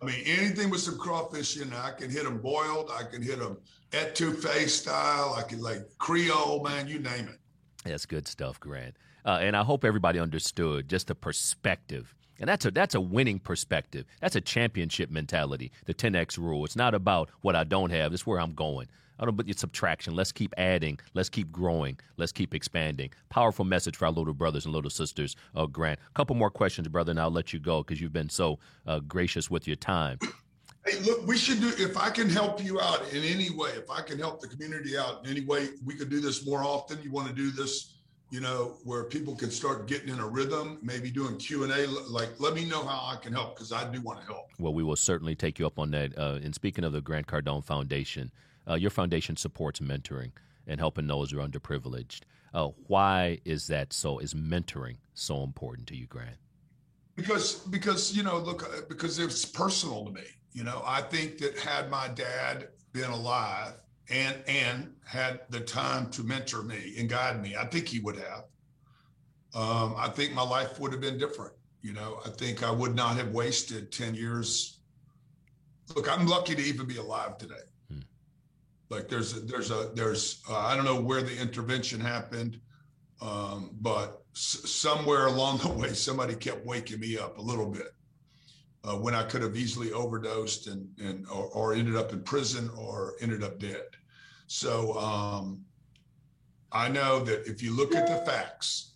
I 0.00 0.04
mean, 0.04 0.22
anything 0.24 0.70
with 0.70 0.80
some 0.80 0.96
crawfish 0.96 1.60
in 1.60 1.70
there, 1.70 1.80
I 1.82 1.90
can 1.90 2.08
hit 2.08 2.22
them 2.22 2.38
boiled. 2.38 2.90
I 2.96 3.02
can 3.02 3.20
hit 3.20 3.40
them 3.40 3.58
etouffee 3.90 4.68
style. 4.68 5.34
I 5.36 5.42
can 5.42 5.60
like 5.60 5.80
Creole, 5.98 6.62
man, 6.62 6.86
you 6.86 7.00
name 7.00 7.26
it. 7.26 7.40
That's 7.84 8.06
good 8.06 8.28
stuff, 8.28 8.60
Grant. 8.60 8.94
Uh, 9.24 9.38
and 9.42 9.56
I 9.56 9.64
hope 9.64 9.84
everybody 9.84 10.20
understood 10.20 10.88
just 10.88 11.08
the 11.08 11.14
perspective. 11.16 12.14
And 12.38 12.48
that's 12.48 12.64
a 12.64 12.70
that's 12.70 12.94
a 12.94 13.00
winning 13.00 13.40
perspective. 13.40 14.06
That's 14.20 14.36
a 14.36 14.40
championship 14.40 15.10
mentality. 15.10 15.72
The 15.86 15.94
10x 15.94 16.38
rule. 16.38 16.64
It's 16.64 16.76
not 16.76 16.94
about 16.94 17.30
what 17.40 17.56
I 17.56 17.64
don't 17.64 17.90
have. 17.90 18.12
It's 18.12 18.26
where 18.26 18.40
I'm 18.40 18.54
going. 18.54 18.86
I 19.20 19.26
don't 19.26 19.36
put 19.36 19.46
your 19.46 19.54
subtraction. 19.54 20.16
Let's 20.16 20.32
keep 20.32 20.54
adding. 20.56 20.98
Let's 21.12 21.28
keep 21.28 21.52
growing. 21.52 21.98
Let's 22.16 22.32
keep 22.32 22.54
expanding. 22.54 23.10
Powerful 23.28 23.66
message 23.66 23.96
for 23.96 24.06
our 24.06 24.10
little 24.10 24.32
brothers 24.32 24.64
and 24.64 24.74
little 24.74 24.90
sisters. 24.90 25.36
Uh, 25.54 25.66
Grant, 25.66 26.00
a 26.08 26.12
couple 26.14 26.34
more 26.34 26.50
questions, 26.50 26.88
brother, 26.88 27.10
and 27.10 27.20
I'll 27.20 27.30
let 27.30 27.52
you 27.52 27.60
go 27.60 27.82
because 27.82 28.00
you've 28.00 28.14
been 28.14 28.30
so 28.30 28.58
uh, 28.86 29.00
gracious 29.00 29.50
with 29.50 29.66
your 29.66 29.76
time. 29.76 30.18
Hey, 30.86 30.98
look, 31.00 31.26
we 31.26 31.36
should 31.36 31.60
do. 31.60 31.70
If 31.76 31.98
I 31.98 32.08
can 32.08 32.30
help 32.30 32.64
you 32.64 32.80
out 32.80 33.12
in 33.12 33.22
any 33.22 33.50
way, 33.50 33.68
if 33.72 33.90
I 33.90 34.00
can 34.00 34.18
help 34.18 34.40
the 34.40 34.48
community 34.48 34.96
out 34.96 35.22
in 35.22 35.30
any 35.30 35.42
way, 35.42 35.68
we 35.84 35.94
could 35.94 36.08
do 36.08 36.20
this 36.20 36.46
more 36.46 36.64
often. 36.64 36.98
You 37.02 37.12
want 37.12 37.28
to 37.28 37.34
do 37.34 37.50
this, 37.50 37.96
you 38.30 38.40
know, 38.40 38.78
where 38.84 39.04
people 39.04 39.36
can 39.36 39.50
start 39.50 39.86
getting 39.86 40.08
in 40.08 40.20
a 40.20 40.26
rhythm, 40.26 40.78
maybe 40.80 41.10
doing 41.10 41.36
Q 41.36 41.64
and 41.64 41.72
A. 41.74 41.86
Like, 41.86 42.30
let 42.38 42.54
me 42.54 42.64
know 42.64 42.82
how 42.82 43.12
I 43.12 43.16
can 43.16 43.34
help 43.34 43.56
because 43.56 43.72
I 43.72 43.92
do 43.92 44.00
want 44.00 44.20
to 44.20 44.26
help. 44.26 44.46
Well, 44.58 44.72
we 44.72 44.82
will 44.82 44.96
certainly 44.96 45.34
take 45.34 45.58
you 45.58 45.66
up 45.66 45.78
on 45.78 45.90
that. 45.90 46.16
Uh, 46.16 46.38
and 46.42 46.54
speaking 46.54 46.82
of 46.82 46.92
the 46.94 47.02
Grant 47.02 47.26
Cardone 47.26 47.62
Foundation, 47.62 48.32
uh, 48.68 48.74
your 48.74 48.90
foundation 48.90 49.36
supports 49.36 49.80
mentoring 49.80 50.32
and 50.66 50.80
helping 50.80 51.06
those 51.06 51.30
who 51.30 51.40
are 51.40 51.46
underprivileged. 51.46 52.20
Uh, 52.52 52.68
why 52.86 53.38
is 53.44 53.66
that 53.68 53.92
so? 53.92 54.18
Is 54.18 54.34
mentoring 54.34 54.96
so 55.14 55.42
important 55.42 55.86
to 55.88 55.96
you, 55.96 56.06
Grant? 56.06 56.36
Because 57.16 57.54
because 57.54 58.16
you 58.16 58.22
know, 58.22 58.38
look, 58.38 58.64
uh, 58.64 58.82
because 58.88 59.18
it's 59.18 59.44
personal 59.44 60.04
to 60.06 60.12
me. 60.12 60.24
You 60.52 60.64
know, 60.64 60.82
I 60.84 61.02
think 61.02 61.38
that 61.38 61.58
had 61.58 61.90
my 61.90 62.08
dad 62.08 62.68
been 62.92 63.10
alive 63.10 63.74
and 64.10 64.36
and 64.48 64.92
had 65.04 65.40
the 65.50 65.60
time 65.60 66.10
to 66.10 66.22
mentor 66.22 66.62
me 66.62 66.94
and 66.98 67.08
guide 67.08 67.40
me, 67.40 67.56
I 67.56 67.66
think 67.66 67.88
he 67.88 68.00
would 68.00 68.16
have. 68.16 68.44
Um, 69.54 69.94
I 69.96 70.08
think 70.08 70.32
my 70.34 70.42
life 70.42 70.78
would 70.80 70.92
have 70.92 71.00
been 71.00 71.18
different. 71.18 71.52
You 71.82 71.92
know, 71.92 72.20
I 72.24 72.30
think 72.30 72.62
I 72.62 72.70
would 72.70 72.94
not 72.94 73.16
have 73.16 73.28
wasted 73.30 73.92
ten 73.92 74.14
years. 74.14 74.80
Look, 75.94 76.10
I'm 76.10 76.26
lucky 76.26 76.54
to 76.54 76.62
even 76.62 76.86
be 76.86 76.98
alive 76.98 77.38
today. 77.38 77.54
Like 78.90 79.08
there's 79.08 79.36
a, 79.36 79.40
there's 79.40 79.70
a 79.70 79.90
there's 79.94 80.42
uh, 80.50 80.58
I 80.58 80.74
don't 80.74 80.84
know 80.84 81.00
where 81.00 81.22
the 81.22 81.40
intervention 81.40 82.00
happened, 82.00 82.60
um, 83.22 83.70
but 83.80 84.22
s- 84.34 84.68
somewhere 84.68 85.26
along 85.26 85.58
the 85.58 85.68
way 85.68 85.92
somebody 85.92 86.34
kept 86.34 86.66
waking 86.66 86.98
me 86.98 87.16
up 87.16 87.38
a 87.38 87.42
little 87.42 87.70
bit 87.70 87.94
uh, 88.82 88.96
when 88.96 89.14
I 89.14 89.22
could 89.22 89.42
have 89.42 89.56
easily 89.56 89.92
overdosed 89.92 90.66
and 90.66 90.88
and 90.98 91.24
or, 91.28 91.46
or, 91.46 91.72
ended 91.72 91.94
up 91.94 92.12
in 92.12 92.24
prison 92.24 92.68
or 92.76 93.14
ended 93.20 93.44
up 93.44 93.60
dead. 93.60 93.84
So 94.48 94.98
um, 94.98 95.60
I 96.72 96.88
know 96.88 97.20
that 97.20 97.48
if 97.48 97.62
you 97.62 97.72
look 97.72 97.94
at 97.94 98.08
the 98.08 98.28
facts, 98.28 98.94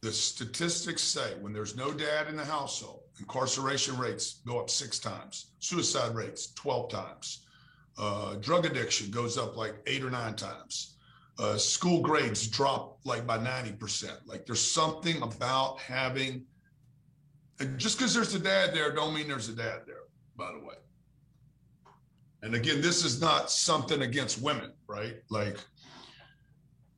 the 0.00 0.10
statistics 0.10 1.02
say 1.02 1.34
when 1.40 1.52
there's 1.52 1.76
no 1.76 1.92
dad 1.92 2.26
in 2.26 2.34
the 2.36 2.44
household, 2.44 3.02
incarceration 3.20 3.96
rates 3.96 4.40
go 4.44 4.58
up 4.58 4.68
six 4.68 4.98
times, 4.98 5.52
suicide 5.60 6.12
rates 6.16 6.52
twelve 6.54 6.90
times 6.90 7.44
uh, 7.98 8.34
drug 8.34 8.66
addiction 8.66 9.10
goes 9.10 9.38
up 9.38 9.56
like 9.56 9.74
eight 9.86 10.02
or 10.02 10.10
nine 10.10 10.34
times. 10.34 10.96
Uh, 11.38 11.56
school 11.56 12.00
grades 12.00 12.46
drop 12.46 12.98
like 13.04 13.26
by 13.26 13.38
90%. 13.38 14.10
Like 14.26 14.46
there's 14.46 14.60
something 14.60 15.20
about 15.22 15.80
having, 15.80 16.44
and 17.60 17.78
just 17.78 17.98
because 17.98 18.14
there's 18.14 18.34
a 18.34 18.38
dad 18.38 18.74
there, 18.74 18.92
don't 18.92 19.14
mean 19.14 19.28
there's 19.28 19.48
a 19.48 19.54
dad 19.54 19.80
there, 19.86 20.04
by 20.36 20.52
the 20.52 20.58
way. 20.58 20.74
And 22.42 22.54
again, 22.54 22.80
this 22.80 23.04
is 23.04 23.20
not 23.20 23.50
something 23.50 24.02
against 24.02 24.42
women, 24.42 24.72
right? 24.86 25.16
Like 25.30 25.56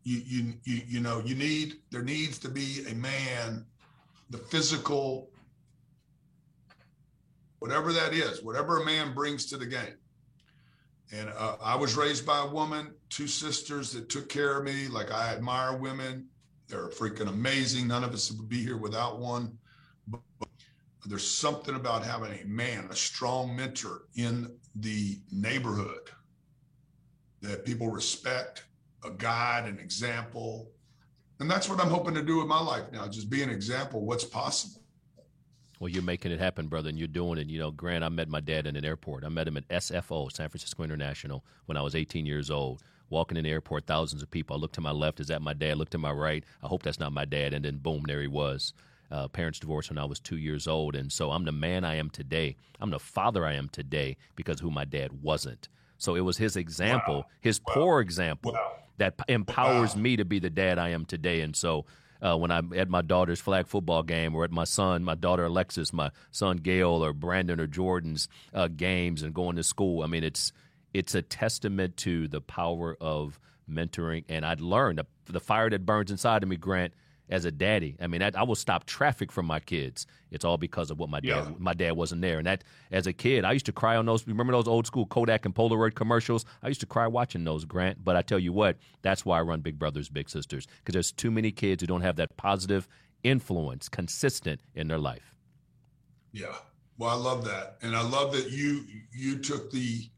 you, 0.03 0.23
you, 0.27 0.53
you, 0.65 0.83
you 0.87 1.01
know, 1.01 1.23
you 1.25 1.35
need, 1.35 1.75
there 1.91 2.03
needs 2.03 2.39
to 2.41 2.49
be 2.49 2.85
a 2.91 2.95
man, 2.95 3.65
the 4.31 4.39
physical, 4.39 5.31
whatever 7.61 7.93
that 7.93 8.13
is, 8.13 8.43
whatever 8.43 8.83
a 8.83 8.85
man 8.85 9.15
brings 9.15 9.47
to 9.47 9.57
the 9.57 9.67
game 9.67 9.97
and 11.13 11.29
uh, 11.37 11.57
I 11.63 11.77
was 11.77 11.97
raised 11.97 12.27
by 12.27 12.43
a 12.43 12.49
woman, 12.49 12.93
two 13.11 13.29
sisters 13.29 13.93
that 13.93 14.09
took 14.09 14.29
care 14.29 14.59
of 14.59 14.65
me. 14.65 14.89
Like 14.89 15.13
I 15.13 15.33
admire 15.33 15.77
women. 15.77 16.29
They're 16.69 16.89
freaking 16.89 17.29
amazing. 17.29 17.87
None 17.87 18.03
of 18.03 18.13
us 18.13 18.33
would 18.33 18.49
be 18.49 18.63
here 18.63 18.77
without 18.77 19.21
one. 19.21 19.57
But 20.09 20.21
there's 21.05 21.29
something 21.29 21.77
about 21.77 22.05
having 22.05 22.33
a 22.33 22.45
man, 22.45 22.89
a 22.91 22.97
strong 22.97 23.55
mentor 23.55 24.03
in 24.17 24.53
the 24.75 25.21
neighborhood 25.31 26.11
that 27.41 27.65
people 27.65 27.89
respect, 27.89 28.65
a 29.05 29.11
guide, 29.11 29.69
an 29.69 29.79
example. 29.79 30.71
And 31.39 31.49
that's 31.49 31.69
what 31.69 31.81
I'm 31.81 31.91
hoping 31.91 32.15
to 32.15 32.23
do 32.23 32.39
with 32.39 32.49
my 32.49 32.61
life 32.61 32.91
now, 32.93 33.07
just 33.07 33.31
be 33.31 33.43
an 33.43 33.51
example 33.51 34.01
what's 34.01 34.25
possible. 34.25 34.83
Well, 35.79 35.91
you're 35.91 36.03
making 36.03 36.33
it 36.33 36.41
happen, 36.41 36.69
brother, 36.69 36.89
and 36.89 36.99
you're 36.99 37.07
doing 37.07 37.39
it. 37.39 37.49
You 37.49 37.59
know, 37.59 37.71
Grant, 37.71 38.03
I 38.03 38.09
met 38.09 38.29
my 38.29 38.41
dad 38.41 38.67
in 38.67 38.77
an 38.77 38.85
airport. 38.85 39.25
I 39.25 39.29
met 39.29 39.47
him 39.47 39.59
at 39.59 39.69
SFO, 39.69 40.33
San 40.33 40.49
Francisco 40.49 40.83
International, 40.83 41.45
when 41.67 41.77
I 41.77 41.83
was 41.83 41.95
18 41.95 42.25
years 42.25 42.51
old. 42.51 42.83
Walking 43.09 43.37
in 43.37 43.45
the 43.45 43.51
airport, 43.51 43.87
thousands 43.87 44.23
of 44.23 44.31
people. 44.31 44.57
I 44.57 44.59
looked 44.59 44.75
to 44.77 44.81
my 44.81 44.91
left, 44.91 45.21
is 45.21 45.29
that 45.29 45.41
my 45.41 45.53
dad? 45.53 45.73
I 45.73 45.75
looked 45.75 45.93
to 45.93 45.99
my 45.99 46.11
right. 46.11 46.43
I 46.63 46.67
hope 46.67 46.83
that's 46.83 46.99
not 46.99 47.13
my 47.13 47.25
dad. 47.25 47.53
And 47.55 47.65
then, 47.65 47.77
boom, 47.77 48.03
there 48.07 48.21
he 48.21 48.27
was. 48.27 48.73
Uh, 49.13 49.29
parents 49.29 49.61
divorced 49.61 49.91
when 49.91 49.99
I 49.99 50.05
was 50.05 50.19
two 50.19 50.39
years 50.39 50.67
old. 50.67 50.97
And 50.97 51.13
so 51.13 51.31
I'm 51.31 51.45
the 51.45 51.53
man 51.53 51.85
I 51.85 51.95
am 51.97 52.11
today. 52.11 52.57
I'm 52.81 52.91
the 52.91 52.99
father 52.99 53.47
I 53.47 53.53
am 53.53 53.69
today 53.69 54.17
because 54.35 54.59
who 54.59 54.71
my 54.71 54.85
dad 54.85 55.23
wasn't. 55.23 55.69
So 55.99 56.17
it 56.17 56.21
was 56.21 56.37
his 56.39 56.57
example, 56.57 57.19
wow. 57.19 57.27
his 57.41 57.61
wow. 57.65 57.75
poor 57.75 58.01
example, 58.01 58.53
wow. 58.53 58.73
that 58.99 59.15
empowers 59.29 59.95
me 59.95 60.17
to 60.17 60.25
be 60.25 60.41
the 60.41 60.51
dad 60.51 60.79
I 60.79 60.89
am 60.89 61.05
today. 61.05 61.43
And 61.43 61.55
so 61.55 61.85
uh, 62.21 62.37
when 62.37 62.51
I'm 62.51 62.73
at 62.73 62.89
my 62.89 63.03
daughter's 63.03 63.41
flag 63.41 63.67
football 63.67 64.03
game 64.03 64.35
or 64.35 64.45
at 64.45 64.51
my 64.51 64.65
son, 64.65 65.05
my 65.05 65.15
daughter 65.15 65.45
Alexis, 65.45 65.93
my 65.93 66.11
son 66.31 66.59
Gail 66.59 67.05
or 67.05 67.13
Brandon 67.13 67.61
or 67.61 67.67
Jordan's 67.67 68.29
uh, 68.55 68.69
games 68.69 69.23
and 69.23 69.35
going 69.35 69.57
to 69.57 69.63
school. 69.63 70.03
I 70.03 70.07
mean, 70.07 70.25
it's 70.25 70.53
it's 70.95 71.15
a 71.15 71.23
testament 71.23 71.97
to 71.99 72.29
the 72.29 72.41
power 72.41 72.97
of 73.01 73.39
mentoring. 73.71 74.25
And 74.29 74.45
I'd 74.47 74.61
learned 74.61 74.99
the, 74.99 75.33
the 75.33 75.41
fire 75.41 75.69
that 75.71 75.85
burns 75.85 76.11
inside 76.11 76.43
of 76.43 76.49
me, 76.49 76.57
Grant, 76.57 76.95
as 77.29 77.45
a 77.45 77.51
daddy. 77.51 77.97
I 78.01 78.07
mean, 78.07 78.23
I, 78.23 78.31
I 78.35 78.43
will 78.43 78.55
stop 78.55 78.87
traffic 78.87 79.33
from 79.33 79.47
my 79.47 79.61
kids. 79.61 80.07
It's 80.31 80.45
all 80.45 80.57
because 80.57 80.91
of 80.91 80.99
what 80.99 81.09
my 81.09 81.21
dad 81.21 81.59
my 81.59 81.75
dad 81.75 81.93
wasn't 81.93 82.23
there. 82.23 82.39
And 82.39 82.47
that 82.47 82.65
as 82.91 83.07
a 83.07 83.13
kid, 83.13 83.45
I 83.45 83.53
used 83.53 83.67
to 83.67 83.73
cry 83.73 83.97
on 83.97 84.07
those. 84.07 84.27
Remember 84.27 84.53
those 84.53 84.69
old 84.69 84.87
school 84.87 85.07
Kodak 85.07 85.45
and 85.45 85.55
Polaroid 85.55 85.95
commercials? 85.95 86.45
I 86.63 86.69
used 86.69 86.81
to 86.81 86.87
cry 86.87 87.07
watching 87.07 87.45
those, 87.45 87.65
Grant. 87.65 88.05
But 88.05 88.17
I 88.17 88.23
tell 88.23 88.39
you 88.39 88.53
what, 88.53 88.77
that's 89.03 89.25
why 89.25 89.39
I 89.39 89.43
run 89.43 89.61
Big 89.61 89.79
Brothers 89.79 90.09
Big 90.09 90.29
Sisters 90.29 90.67
because 90.79 90.93
there's 90.93 91.13
too 91.13 91.31
many 91.31 91.51
kids 91.51 91.83
who 91.83 91.87
don't 91.87 92.03
have 92.03 92.17
that 92.17 92.37
positive 92.37 92.89
influence 93.23 93.89
consistent 93.89 94.61
in 94.75 94.89
their 94.89 94.99
life. 94.99 95.35
Yeah. 96.33 96.55
Well, 96.99 97.11
I 97.11 97.15
love 97.15 97.45
that, 97.45 97.77
and 97.83 97.95
I 97.95 98.03
love 98.03 98.33
that 98.33 98.51
you 98.51 98.85
you 99.13 99.39
took 99.39 99.71
the, 99.71 100.09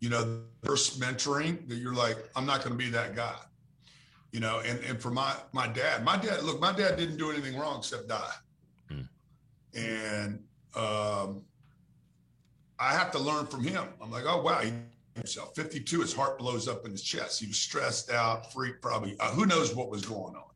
you 0.00 0.08
know, 0.08 0.40
first 0.64 1.00
mentoring 1.00 1.68
that 1.68 1.76
you're 1.76 1.94
like, 1.94 2.16
I'm 2.34 2.46
not 2.46 2.64
going 2.64 2.72
to 2.72 2.78
be 2.78 2.90
that 2.90 3.14
guy 3.14 3.36
you 4.34 4.40
know, 4.40 4.60
and, 4.66 4.80
and 4.80 5.00
for 5.00 5.12
my, 5.12 5.32
my 5.52 5.68
dad, 5.68 6.02
my 6.02 6.16
dad, 6.16 6.42
look, 6.42 6.60
my 6.60 6.72
dad 6.72 6.96
didn't 6.96 7.18
do 7.18 7.30
anything 7.30 7.56
wrong 7.56 7.78
except 7.78 8.08
die. 8.08 8.32
Mm. 8.90 9.08
And 9.76 10.42
um, 10.74 11.42
I 12.80 12.94
have 12.94 13.12
to 13.12 13.20
learn 13.20 13.46
from 13.46 13.62
him. 13.62 13.84
I'm 14.02 14.10
like, 14.10 14.24
oh, 14.26 14.42
wow, 14.42 14.58
he 14.58 14.72
himself 15.14 15.54
52, 15.54 16.00
his 16.00 16.12
heart 16.12 16.36
blows 16.36 16.66
up 16.66 16.84
in 16.84 16.90
his 16.90 17.04
chest. 17.04 17.38
He 17.38 17.46
was 17.46 17.58
stressed 17.58 18.10
out, 18.10 18.52
freak, 18.52 18.82
probably, 18.82 19.16
uh, 19.20 19.30
who 19.30 19.46
knows 19.46 19.72
what 19.72 19.88
was 19.88 20.04
going 20.04 20.34
on. 20.34 20.50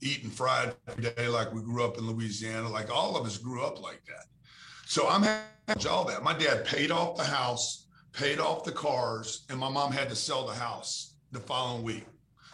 Eating 0.00 0.30
fried 0.30 0.74
every 0.88 1.10
day 1.10 1.28
like 1.28 1.52
we 1.52 1.60
grew 1.60 1.84
up 1.84 1.98
in 1.98 2.06
Louisiana, 2.06 2.70
like 2.70 2.90
all 2.90 3.14
of 3.14 3.26
us 3.26 3.36
grew 3.36 3.62
up 3.62 3.82
like 3.82 4.02
that. 4.06 4.24
So 4.86 5.06
I'm 5.06 5.22
having 5.22 5.86
all 5.86 6.06
that. 6.06 6.22
My 6.22 6.32
dad 6.32 6.64
paid 6.64 6.90
off 6.90 7.18
the 7.18 7.24
house, 7.24 7.88
paid 8.14 8.38
off 8.38 8.64
the 8.64 8.72
cars, 8.72 9.44
and 9.50 9.58
my 9.58 9.68
mom 9.68 9.92
had 9.92 10.08
to 10.08 10.16
sell 10.16 10.46
the 10.46 10.54
house 10.54 11.12
the 11.30 11.40
following 11.40 11.82
week. 11.82 12.06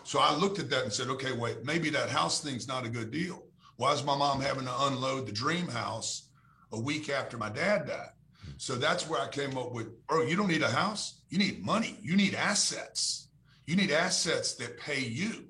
So 0.04 0.20
I 0.20 0.34
looked 0.34 0.58
at 0.58 0.70
that 0.70 0.84
and 0.84 0.92
said, 0.92 1.08
okay, 1.08 1.32
wait, 1.32 1.64
maybe 1.64 1.90
that 1.90 2.10
house 2.10 2.42
thing's 2.42 2.68
not 2.68 2.86
a 2.86 2.88
good 2.88 3.10
deal. 3.10 3.42
Why 3.76 3.92
is 3.92 4.04
my 4.04 4.16
mom 4.16 4.40
having 4.40 4.66
to 4.66 4.82
unload 4.84 5.26
the 5.26 5.32
dream 5.32 5.66
house 5.66 6.28
a 6.72 6.78
week 6.78 7.08
after 7.08 7.36
my 7.36 7.48
dad 7.48 7.86
died? 7.86 8.10
So 8.56 8.76
that's 8.76 9.08
where 9.08 9.20
I 9.20 9.28
came 9.28 9.56
up 9.56 9.72
with, 9.72 10.06
bro, 10.06 10.22
you 10.22 10.36
don't 10.36 10.48
need 10.48 10.62
a 10.62 10.70
house. 10.70 11.22
You 11.30 11.38
need 11.38 11.64
money. 11.64 11.98
You 12.02 12.16
need 12.16 12.34
assets. 12.34 13.28
You 13.66 13.76
need 13.76 13.90
assets 13.90 14.54
that 14.56 14.78
pay 14.78 15.00
you. 15.00 15.46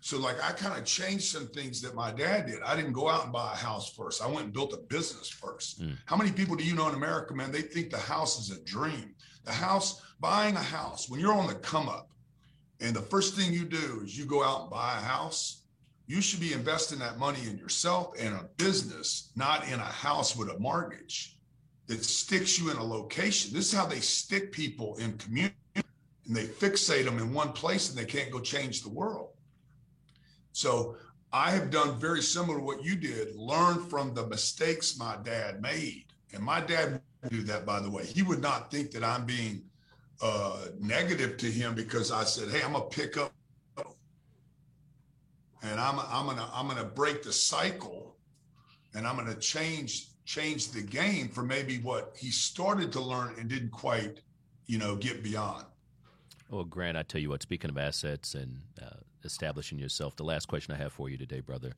So 0.00 0.18
like 0.18 0.42
I 0.42 0.50
kind 0.50 0.76
of 0.76 0.84
changed 0.84 1.24
some 1.26 1.46
things 1.48 1.80
that 1.82 1.94
my 1.94 2.10
dad 2.10 2.46
did. 2.46 2.60
I 2.62 2.74
didn't 2.74 2.92
go 2.92 3.08
out 3.08 3.24
and 3.24 3.32
buy 3.32 3.52
a 3.52 3.56
house 3.56 3.92
first. 3.94 4.20
I 4.20 4.26
went 4.26 4.46
and 4.46 4.52
built 4.52 4.72
a 4.72 4.78
business 4.78 5.28
first. 5.28 5.80
Mm. 5.80 5.96
How 6.06 6.16
many 6.16 6.32
people 6.32 6.56
do 6.56 6.64
you 6.64 6.74
know 6.74 6.88
in 6.88 6.94
America, 6.94 7.34
man? 7.34 7.52
They 7.52 7.62
think 7.62 7.90
the 7.90 7.98
house 7.98 8.40
is 8.40 8.56
a 8.56 8.60
dream. 8.64 9.14
The 9.44 9.52
house, 9.52 10.02
buying 10.18 10.56
a 10.56 10.62
house, 10.62 11.08
when 11.08 11.20
you're 11.20 11.32
on 11.32 11.46
the 11.46 11.54
come 11.54 11.88
up, 11.88 12.10
and 12.82 12.94
the 12.94 13.00
first 13.00 13.36
thing 13.36 13.52
you 13.52 13.64
do 13.64 14.02
is 14.04 14.18
you 14.18 14.26
go 14.26 14.42
out 14.42 14.62
and 14.62 14.70
buy 14.70 14.98
a 14.98 15.00
house, 15.00 15.62
You 16.06 16.20
should 16.20 16.40
be 16.40 16.52
investing 16.52 16.98
that 16.98 17.18
money 17.18 17.38
in 17.48 17.56
yourself 17.56 18.12
and 18.18 18.34
a 18.34 18.48
business, 18.56 19.30
not 19.36 19.66
in 19.68 19.74
a 19.74 19.84
house 19.84 20.36
with 20.36 20.50
a 20.50 20.58
mortgage 20.58 21.38
that 21.86 22.04
sticks 22.04 22.58
you 22.58 22.70
in 22.70 22.76
a 22.76 22.84
location. 22.84 23.52
This 23.54 23.72
is 23.72 23.78
how 23.78 23.86
they 23.86 24.00
stick 24.00 24.52
people 24.52 24.96
in 24.96 25.16
community 25.18 25.54
and 25.74 26.36
they 26.36 26.44
fixate 26.46 27.04
them 27.04 27.18
in 27.18 27.32
one 27.32 27.52
place 27.52 27.88
and 27.88 27.98
they 27.98 28.04
can't 28.04 28.30
go 28.30 28.40
change 28.40 28.82
the 28.82 28.88
world. 28.90 29.30
So 30.52 30.96
I 31.32 31.50
have 31.52 31.70
done 31.70 31.98
very 31.98 32.20
similar 32.20 32.58
to 32.58 32.64
what 32.64 32.84
you 32.84 32.94
did, 32.94 33.34
learn 33.36 33.82
from 33.88 34.12
the 34.12 34.26
mistakes 34.26 34.98
my 34.98 35.16
dad 35.24 35.62
made. 35.62 36.04
And 36.34 36.42
my 36.42 36.60
dad 36.60 37.00
would 37.22 37.32
do 37.32 37.42
that, 37.44 37.64
by 37.64 37.80
the 37.80 37.90
way. 37.90 38.04
He 38.04 38.22
would 38.22 38.42
not 38.42 38.70
think 38.70 38.90
that 38.90 39.04
I'm 39.04 39.24
being 39.24 39.62
uh, 40.22 40.56
negative 40.78 41.36
to 41.38 41.46
him 41.46 41.74
because 41.74 42.12
I 42.12 42.24
said, 42.24 42.48
"Hey, 42.48 42.62
I'm 42.62 42.72
gonna 42.72 42.84
pick 42.84 43.16
up, 43.16 43.32
and 45.62 45.80
I'm 45.80 45.98
I'm 45.98 46.26
gonna 46.26 46.48
I'm 46.54 46.68
gonna 46.68 46.84
break 46.84 47.22
the 47.22 47.32
cycle, 47.32 48.16
and 48.94 49.06
I'm 49.06 49.16
gonna 49.16 49.34
change 49.34 50.06
change 50.24 50.70
the 50.70 50.80
game 50.80 51.28
for 51.28 51.42
maybe 51.42 51.78
what 51.78 52.14
he 52.16 52.30
started 52.30 52.92
to 52.92 53.00
learn 53.00 53.34
and 53.38 53.48
didn't 53.48 53.72
quite, 53.72 54.20
you 54.66 54.78
know, 54.78 54.94
get 54.94 55.22
beyond." 55.24 55.66
Well, 56.48 56.64
Grant, 56.64 56.96
I 56.96 57.02
tell 57.02 57.20
you 57.20 57.30
what. 57.30 57.42
Speaking 57.42 57.70
of 57.70 57.78
assets 57.78 58.34
and 58.34 58.60
uh, 58.80 59.00
establishing 59.24 59.78
yourself, 59.78 60.14
the 60.14 60.24
last 60.24 60.46
question 60.46 60.72
I 60.72 60.78
have 60.78 60.92
for 60.92 61.08
you 61.08 61.18
today, 61.18 61.40
brother, 61.40 61.72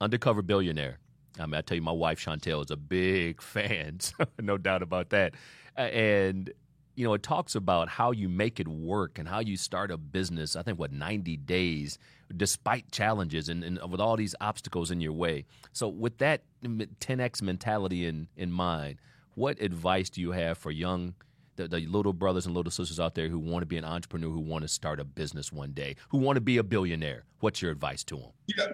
undercover 0.00 0.42
billionaire. 0.42 0.98
I 1.40 1.46
mean, 1.46 1.54
I 1.54 1.62
tell 1.62 1.76
you, 1.76 1.82
my 1.82 1.92
wife 1.92 2.22
Chantel 2.22 2.62
is 2.62 2.70
a 2.70 2.76
big 2.76 3.40
fan, 3.42 4.00
no 4.38 4.58
doubt 4.58 4.82
about 4.82 5.10
that. 5.10 5.34
And 5.76 6.52
you 6.94 7.04
know, 7.04 7.14
it 7.14 7.22
talks 7.22 7.54
about 7.54 7.88
how 7.88 8.12
you 8.12 8.28
make 8.28 8.60
it 8.60 8.68
work 8.68 9.18
and 9.18 9.28
how 9.28 9.40
you 9.40 9.56
start 9.56 9.90
a 9.90 9.96
business. 9.96 10.56
I 10.56 10.62
think 10.62 10.78
what 10.78 10.92
ninety 10.92 11.36
days, 11.36 11.98
despite 12.36 12.90
challenges 12.92 13.48
and, 13.48 13.64
and 13.64 13.78
with 13.90 14.00
all 14.00 14.16
these 14.16 14.34
obstacles 14.40 14.90
in 14.90 15.00
your 15.00 15.12
way. 15.12 15.44
So, 15.72 15.88
with 15.88 16.18
that 16.18 16.42
10x 16.62 17.42
mentality 17.42 18.06
in 18.06 18.28
in 18.36 18.52
mind, 18.52 18.98
what 19.34 19.60
advice 19.60 20.10
do 20.10 20.20
you 20.20 20.32
have 20.32 20.58
for 20.58 20.70
young? 20.70 21.14
The, 21.56 21.68
the 21.68 21.80
little 21.86 22.12
brothers 22.12 22.46
and 22.46 22.54
little 22.54 22.72
sisters 22.72 22.98
out 22.98 23.14
there 23.14 23.28
who 23.28 23.38
want 23.38 23.62
to 23.62 23.66
be 23.66 23.76
an 23.76 23.84
entrepreneur, 23.84 24.28
who 24.28 24.40
want 24.40 24.62
to 24.62 24.68
start 24.68 24.98
a 24.98 25.04
business 25.04 25.52
one 25.52 25.70
day, 25.70 25.94
who 26.08 26.18
want 26.18 26.36
to 26.36 26.40
be 26.40 26.56
a 26.56 26.64
billionaire. 26.64 27.24
What's 27.38 27.62
your 27.62 27.70
advice 27.70 28.02
to 28.04 28.16
them? 28.16 28.30
Yeah. 28.46 28.66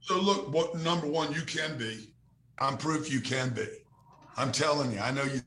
So 0.00 0.20
look, 0.20 0.52
what 0.52 0.76
number 0.80 1.06
one 1.06 1.32
you 1.32 1.42
can 1.42 1.78
be. 1.78 2.08
I'm 2.58 2.76
proof 2.76 3.12
you 3.12 3.20
can 3.20 3.50
be. 3.50 3.66
I'm 4.36 4.50
telling 4.50 4.92
you. 4.92 4.98
I 4.98 5.12
know 5.12 5.22
you. 5.22 5.40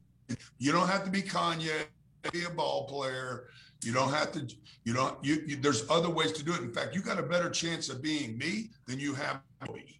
You 0.59 0.71
don't 0.71 0.87
have 0.87 1.05
to 1.05 1.09
be 1.09 1.21
Kanye 1.21 1.85
be 2.31 2.43
a 2.43 2.49
ball 2.49 2.87
player. 2.87 3.47
You 3.83 3.93
don't 3.93 4.11
have 4.11 4.31
to. 4.33 4.47
You 4.83 4.93
don't. 4.93 5.23
You, 5.23 5.43
you, 5.45 5.55
There's 5.57 5.89
other 5.89 6.09
ways 6.09 6.31
to 6.33 6.43
do 6.43 6.53
it. 6.53 6.61
In 6.61 6.73
fact, 6.73 6.95
you 6.95 7.01
got 7.01 7.19
a 7.19 7.23
better 7.23 7.49
chance 7.49 7.89
of 7.89 8.01
being 8.01 8.37
me 8.37 8.71
than 8.87 8.99
you 8.99 9.13
have 9.13 9.41
me. 9.73 9.99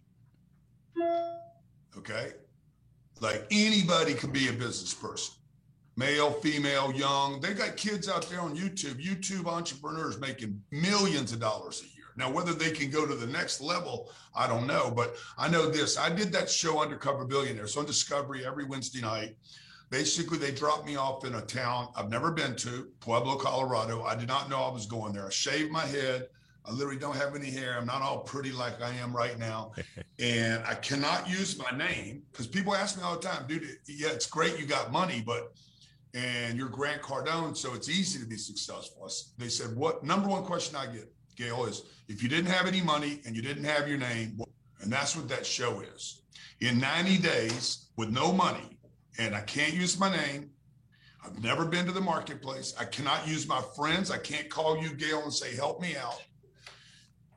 Okay, 1.96 2.32
like 3.20 3.46
anybody 3.50 4.14
can 4.14 4.30
be 4.30 4.48
a 4.48 4.52
business 4.52 4.94
person, 4.94 5.34
male, 5.96 6.32
female, 6.32 6.92
young. 6.92 7.40
They 7.40 7.54
got 7.54 7.76
kids 7.76 8.08
out 8.08 8.28
there 8.28 8.40
on 8.40 8.56
YouTube. 8.56 9.02
YouTube 9.02 9.46
entrepreneurs 9.46 10.18
making 10.18 10.60
millions 10.70 11.32
of 11.32 11.40
dollars 11.40 11.82
a 11.82 11.84
year. 11.84 12.06
Now, 12.16 12.30
whether 12.32 12.52
they 12.52 12.72
can 12.72 12.90
go 12.90 13.06
to 13.06 13.14
the 13.14 13.28
next 13.28 13.60
level, 13.60 14.10
I 14.34 14.48
don't 14.48 14.66
know. 14.66 14.90
But 14.90 15.14
I 15.38 15.48
know 15.48 15.70
this. 15.70 15.96
I 15.96 16.10
did 16.10 16.32
that 16.32 16.50
show 16.50 16.82
Undercover 16.82 17.24
Billionaires 17.24 17.76
on 17.76 17.86
Discovery 17.86 18.44
every 18.44 18.64
Wednesday 18.64 19.00
night. 19.00 19.36
Basically, 19.90 20.38
they 20.38 20.50
dropped 20.50 20.86
me 20.86 20.96
off 20.96 21.24
in 21.24 21.34
a 21.34 21.40
town 21.40 21.88
I've 21.96 22.10
never 22.10 22.30
been 22.30 22.54
to, 22.56 22.88
Pueblo, 23.00 23.36
Colorado. 23.36 24.02
I 24.02 24.14
did 24.14 24.28
not 24.28 24.50
know 24.50 24.62
I 24.62 24.72
was 24.72 24.86
going 24.86 25.12
there. 25.12 25.26
I 25.26 25.30
shaved 25.30 25.70
my 25.70 25.86
head. 25.86 26.28
I 26.66 26.72
literally 26.72 26.98
don't 26.98 27.16
have 27.16 27.34
any 27.34 27.50
hair. 27.50 27.78
I'm 27.78 27.86
not 27.86 28.02
all 28.02 28.18
pretty 28.18 28.52
like 28.52 28.82
I 28.82 28.90
am 28.90 29.16
right 29.16 29.38
now. 29.38 29.72
and 30.18 30.62
I 30.66 30.74
cannot 30.74 31.28
use 31.28 31.58
my 31.58 31.76
name 31.76 32.22
because 32.30 32.46
people 32.46 32.74
ask 32.74 32.98
me 32.98 33.02
all 33.02 33.16
the 33.16 33.26
time, 33.26 33.46
dude, 33.48 33.62
yeah, 33.86 34.08
it's 34.08 34.26
great 34.26 34.58
you 34.58 34.66
got 34.66 34.92
money, 34.92 35.22
but 35.24 35.54
and 36.14 36.58
you're 36.58 36.68
Grant 36.68 37.00
Cardone, 37.00 37.56
so 37.56 37.74
it's 37.74 37.88
easy 37.88 38.18
to 38.18 38.26
be 38.26 38.36
successful. 38.36 39.08
They 39.38 39.48
said, 39.48 39.76
what 39.76 40.04
number 40.04 40.28
one 40.28 40.42
question 40.42 40.76
I 40.76 40.86
get, 40.86 41.10
Gale, 41.36 41.64
is 41.66 41.84
if 42.08 42.22
you 42.22 42.28
didn't 42.28 42.50
have 42.50 42.66
any 42.66 42.80
money 42.80 43.20
and 43.24 43.36
you 43.36 43.42
didn't 43.42 43.64
have 43.64 43.88
your 43.88 43.98
name, 43.98 44.40
and 44.80 44.92
that's 44.92 45.16
what 45.16 45.28
that 45.28 45.46
show 45.46 45.80
is. 45.80 46.22
In 46.60 46.78
90 46.78 47.18
days 47.18 47.86
with 47.96 48.10
no 48.10 48.32
money, 48.32 48.77
and 49.18 49.34
I 49.34 49.40
can't 49.40 49.74
use 49.74 49.98
my 49.98 50.10
name. 50.10 50.50
I've 51.24 51.42
never 51.42 51.64
been 51.64 51.84
to 51.86 51.92
the 51.92 52.00
marketplace. 52.00 52.74
I 52.78 52.84
cannot 52.84 53.26
use 53.26 53.46
my 53.46 53.60
friends. 53.76 54.10
I 54.10 54.18
can't 54.18 54.48
call 54.48 54.80
you, 54.80 54.94
Gale, 54.94 55.22
and 55.22 55.32
say, 55.32 55.54
help 55.54 55.80
me 55.80 55.96
out. 55.96 56.22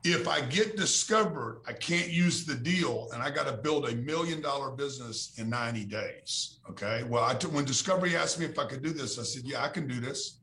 If 0.04 0.26
I 0.26 0.40
get 0.40 0.76
discovered, 0.76 1.60
I 1.66 1.72
can't 1.72 2.08
use 2.08 2.44
the 2.44 2.54
deal 2.54 3.08
and 3.12 3.22
I 3.22 3.30
got 3.30 3.46
to 3.46 3.52
build 3.52 3.88
a 3.88 3.94
million 3.94 4.40
dollar 4.40 4.70
business 4.70 5.32
in 5.36 5.48
90 5.48 5.84
days. 5.84 6.58
Okay. 6.70 7.04
Well, 7.04 7.22
I 7.22 7.34
when 7.34 7.64
Discovery 7.64 8.16
asked 8.16 8.40
me 8.40 8.46
if 8.46 8.58
I 8.58 8.64
could 8.64 8.82
do 8.82 8.90
this, 8.90 9.18
I 9.18 9.22
said, 9.22 9.42
yeah, 9.44 9.62
I 9.62 9.68
can 9.68 9.86
do 9.86 10.00
this. 10.00 10.38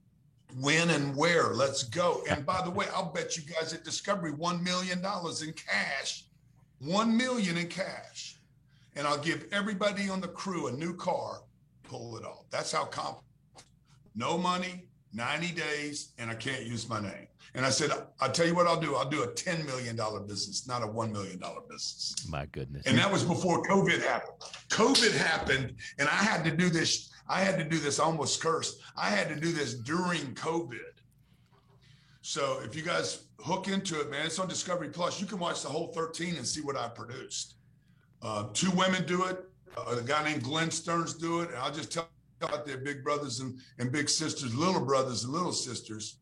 When 0.61 0.89
and 0.91 1.15
where? 1.15 1.53
Let's 1.53 1.83
go. 1.83 2.23
And 2.29 2.45
by 2.45 2.61
the 2.63 2.71
way, 2.71 2.85
I'll 2.93 3.11
bet 3.11 3.35
you 3.37 3.43
guys 3.43 3.73
at 3.73 3.83
Discovery 3.83 4.31
$1 4.31 4.63
million 4.63 4.99
in 4.99 5.53
cash, 5.53 6.25
1 6.79 7.17
million 7.17 7.57
in 7.57 7.67
cash 7.67 8.38
and 8.99 9.07
I'll 9.07 9.17
give 9.17 9.45
everybody 9.53 10.09
on 10.09 10.19
the 10.19 10.27
crew 10.27 10.67
a 10.67 10.71
new 10.73 10.93
car, 10.93 11.43
pull 11.83 12.17
it 12.17 12.25
off. 12.25 12.43
That's 12.51 12.73
how 12.73 12.83
confident. 12.83 13.23
No 14.13 14.37
money, 14.37 14.89
90 15.13 15.53
days, 15.53 16.11
and 16.17 16.29
I 16.29 16.35
can't 16.35 16.65
use 16.65 16.89
my 16.89 16.99
name. 16.99 17.27
And 17.55 17.65
I 17.65 17.69
said, 17.69 17.91
I'll 18.19 18.31
tell 18.31 18.45
you 18.45 18.53
what 18.53 18.67
I'll 18.67 18.79
do. 18.79 18.97
I'll 18.97 19.09
do 19.09 19.23
a 19.23 19.27
$10 19.27 19.65
million 19.65 19.95
business, 20.27 20.67
not 20.67 20.83
a 20.83 20.85
$1 20.85 21.11
million 21.13 21.41
business. 21.69 22.27
My 22.27 22.45
goodness. 22.47 22.85
And 22.87 22.97
that 22.97 23.09
was 23.09 23.23
before 23.23 23.63
COVID 23.63 24.01
happened. 24.01 24.37
COVID 24.67 25.15
happened, 25.15 25.75
and 25.97 26.09
I 26.09 26.21
had 26.21 26.43
to 26.43 26.51
do 26.51 26.69
this. 26.69 27.09
I 27.29 27.39
had 27.39 27.57
to 27.57 27.63
do 27.63 27.79
this 27.79 27.99
almost 27.99 28.41
cursed. 28.41 28.81
I 28.97 29.09
had 29.09 29.29
to 29.29 29.35
do 29.35 29.53
this 29.53 29.75
during 29.75 30.33
COVID. 30.33 30.79
So 32.21 32.59
if 32.65 32.75
you 32.75 32.81
guys 32.81 33.27
hook 33.39 33.69
into 33.69 34.01
it, 34.01 34.11
man, 34.11 34.25
it's 34.25 34.39
on 34.39 34.49
Discovery 34.49 34.89
Plus. 34.89 35.21
You 35.21 35.25
can 35.25 35.39
watch 35.39 35.63
the 35.63 35.69
whole 35.69 35.87
13 35.93 36.35
and 36.35 36.45
see 36.45 36.59
what 36.59 36.75
I 36.75 36.89
produced. 36.89 37.55
Uh, 38.21 38.45
two 38.53 38.71
women 38.71 39.05
do 39.05 39.25
it. 39.25 39.45
Uh, 39.77 39.95
a 39.97 40.01
guy 40.01 40.23
named 40.23 40.43
Glenn 40.43 40.71
Stearns 40.71 41.13
do 41.13 41.41
it. 41.41 41.49
And 41.49 41.57
I'll 41.57 41.71
just 41.71 41.91
tell 41.91 42.09
out 42.43 42.65
there, 42.65 42.77
big 42.77 43.03
brothers 43.03 43.39
and, 43.39 43.57
and 43.79 43.91
big 43.91 44.09
sisters, 44.09 44.55
little 44.55 44.83
brothers 44.83 45.23
and 45.23 45.33
little 45.33 45.51
sisters. 45.51 46.19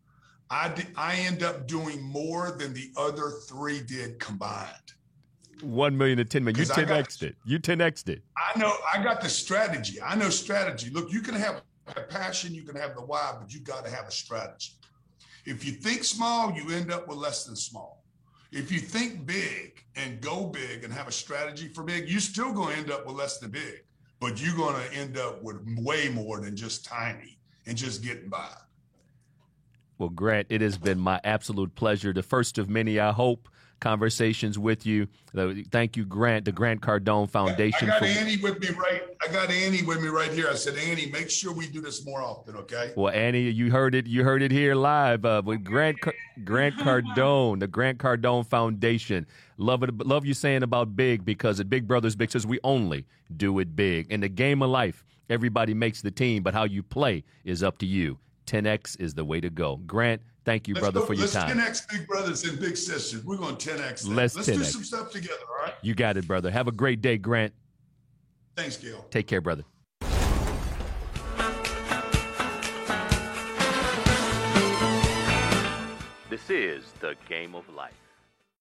I, 0.50 0.74
I 0.96 1.16
end 1.16 1.44
up 1.44 1.68
doing 1.68 2.02
more 2.02 2.52
than 2.52 2.74
the 2.74 2.92
other 2.98 3.32
three 3.48 3.82
did 3.82 4.20
combined. 4.20 4.74
One 5.62 5.98
million 5.98 6.18
to 6.20 6.26
ten 6.26 6.44
million. 6.44 6.60
You 6.60 6.72
10x 6.72 7.24
it. 7.24 7.36
You 7.46 7.60
10x 7.60 8.10
it. 8.10 8.22
I 8.38 8.58
know. 8.60 8.74
I 8.94 9.04
got 9.04 9.22
the 9.22 9.30
strategy. 9.30 10.00
I 10.02 10.16
know 10.16 10.30
strategy. 10.30 10.90
Look, 10.92 11.12
you 11.12 11.22
can 11.22 11.36
have 11.36 11.62
a 11.96 12.02
passion, 12.02 12.54
you 12.54 12.64
can 12.64 12.76
have 12.76 12.96
the 12.96 13.02
why, 13.02 13.36
but 13.40 13.54
you 13.54 13.60
got 13.62 13.86
to 13.86 13.92
have 13.92 14.08
a 14.08 14.12
strategy. 14.12 14.74
If 15.46 15.66
you 15.66 15.72
think 15.74 16.04
small, 16.04 16.54
you 16.54 16.70
end 16.76 16.92
up 16.92 17.08
with 17.08 17.18
less 17.18 17.46
than 17.46 17.56
small. 17.56 18.04
If 18.52 18.72
you 18.72 18.80
think 18.80 19.26
big 19.26 19.84
and 19.98 20.22
go 20.22 20.46
big 20.46 20.84
and 20.84 20.94
have 20.94 21.08
a 21.08 21.12
strategy 21.12 21.68
for 21.68 21.84
big, 21.84 22.10
you're 22.10 22.20
still 22.20 22.54
going 22.54 22.74
to 22.74 22.80
end 22.80 22.92
up 22.92 23.06
with 23.06 23.16
less 23.16 23.40
than 23.40 23.52
big, 23.52 23.84
but 24.20 24.42
you're 24.42 24.56
going 24.56 24.76
to 24.76 24.94
end 24.94 25.18
up 25.18 25.42
with 25.44 25.58
way 25.80 26.10
more 26.10 26.40
than 26.40 26.56
just 26.56 26.86
tiny 26.86 27.38
and 27.66 27.78
just 27.78 28.04
getting 28.04 28.30
by. 28.30 28.50
Well, 29.98 30.10
Grant, 30.10 30.48
it 30.50 30.62
has 30.62 30.78
been 30.78 31.00
my 31.00 31.20
absolute 31.24 31.74
pleasure. 31.76 32.14
The 32.14 32.22
first 32.22 32.58
of 32.60 32.70
many, 32.70 33.00
I 33.00 33.12
hope 33.12 33.50
conversations 33.80 34.60
with 34.60 34.86
you. 34.86 35.08
Thank 35.72 35.98
you, 35.98 36.06
Grant, 36.06 36.46
the 36.46 36.52
Grant 36.52 36.82
Cardone 36.82 37.30
Foundation. 37.30 37.90
I 37.90 37.94
got 37.94 38.00
for- 38.00 38.06
Annie 38.06 38.38
with 38.38 38.60
me 38.60 38.70
right. 38.70 39.02
I 39.28 39.32
got 39.32 39.52
Annie 39.52 39.84
with 39.84 40.02
me 40.02 40.08
right 40.08 40.32
here. 40.32 40.48
I 40.50 40.56
said, 40.56 40.78
Annie, 40.78 41.08
make 41.08 41.30
sure 41.30 41.52
we 41.52 41.68
do 41.68 41.82
this 41.82 42.06
more 42.06 42.22
often, 42.22 42.56
okay? 42.56 42.94
Well, 42.96 43.14
Annie, 43.14 43.50
you 43.50 43.70
heard 43.70 43.94
it. 43.94 44.08
You 44.08 44.24
heard 44.24 44.42
it 44.42 44.52
here 44.52 44.74
live 44.74 45.26
uh, 45.26 45.42
with 45.44 45.66
Grant 45.66 45.98
Grant 46.46 46.76
Cardone, 46.80 47.60
the 47.60 47.68
Grant 47.68 47.98
Cardone 47.98 48.48
Foundation. 48.48 49.28
Love 49.58 49.84
it. 49.84 49.98
Love 49.98 50.26
you 50.26 50.34
saying 50.34 50.64
about 50.64 50.96
big 50.96 51.26
because 51.26 51.60
at 51.60 51.70
Big 51.70 51.88
Brothers 51.88 52.16
Big 52.16 52.32
says 52.32 52.48
we 52.48 52.60
only 52.64 53.06
do 53.36 53.60
it 53.60 53.76
big. 53.76 54.10
In 54.10 54.22
the 54.22 54.30
game 54.30 54.62
of 54.62 54.70
life, 54.70 55.04
everybody 55.30 55.74
makes 55.74 56.02
the 56.02 56.12
team, 56.12 56.42
but 56.42 56.54
how 56.54 56.64
you 56.64 56.82
play 56.82 57.26
is 57.44 57.64
up 57.64 57.80
to 57.80 57.86
you. 57.86 58.18
10x 58.46 58.98
is 59.02 59.14
the 59.14 59.26
way 59.26 59.42
to 59.42 59.50
go. 59.50 59.76
Grant, 59.86 60.22
Thank 60.46 60.70
you, 60.70 60.76
let's 60.76 60.84
brother, 60.86 61.02
go, 61.02 61.06
for 61.08 61.14
your 61.14 61.28
time. 61.28 61.58
Let's 61.58 61.82
10x 61.82 61.92
big 61.92 62.08
brothers 62.08 62.46
and 62.46 62.58
big 62.58 62.78
sisters. 62.78 63.26
We're 63.26 63.36
going 63.36 63.58
10x. 63.58 64.04
That. 64.04 64.08
Let's, 64.08 64.36
let's 64.38 64.48
10X. 64.48 64.54
do 64.54 64.64
some 64.64 64.84
stuff 64.86 65.12
together, 65.12 65.42
all 65.50 65.66
right? 65.66 65.74
You 65.82 65.94
got 65.94 66.16
it, 66.16 66.26
brother. 66.26 66.50
Have 66.50 66.70
a 66.70 66.72
great 66.72 67.02
day, 67.02 67.18
Grant. 67.18 67.54
Thanks, 68.58 68.76
Gale. 68.76 69.06
Take 69.12 69.28
care, 69.28 69.40
brother. 69.40 69.64
This 76.28 76.50
is 76.50 76.92
the 77.00 77.16
game 77.30 77.54
of 77.54 77.70
life. 77.70 77.94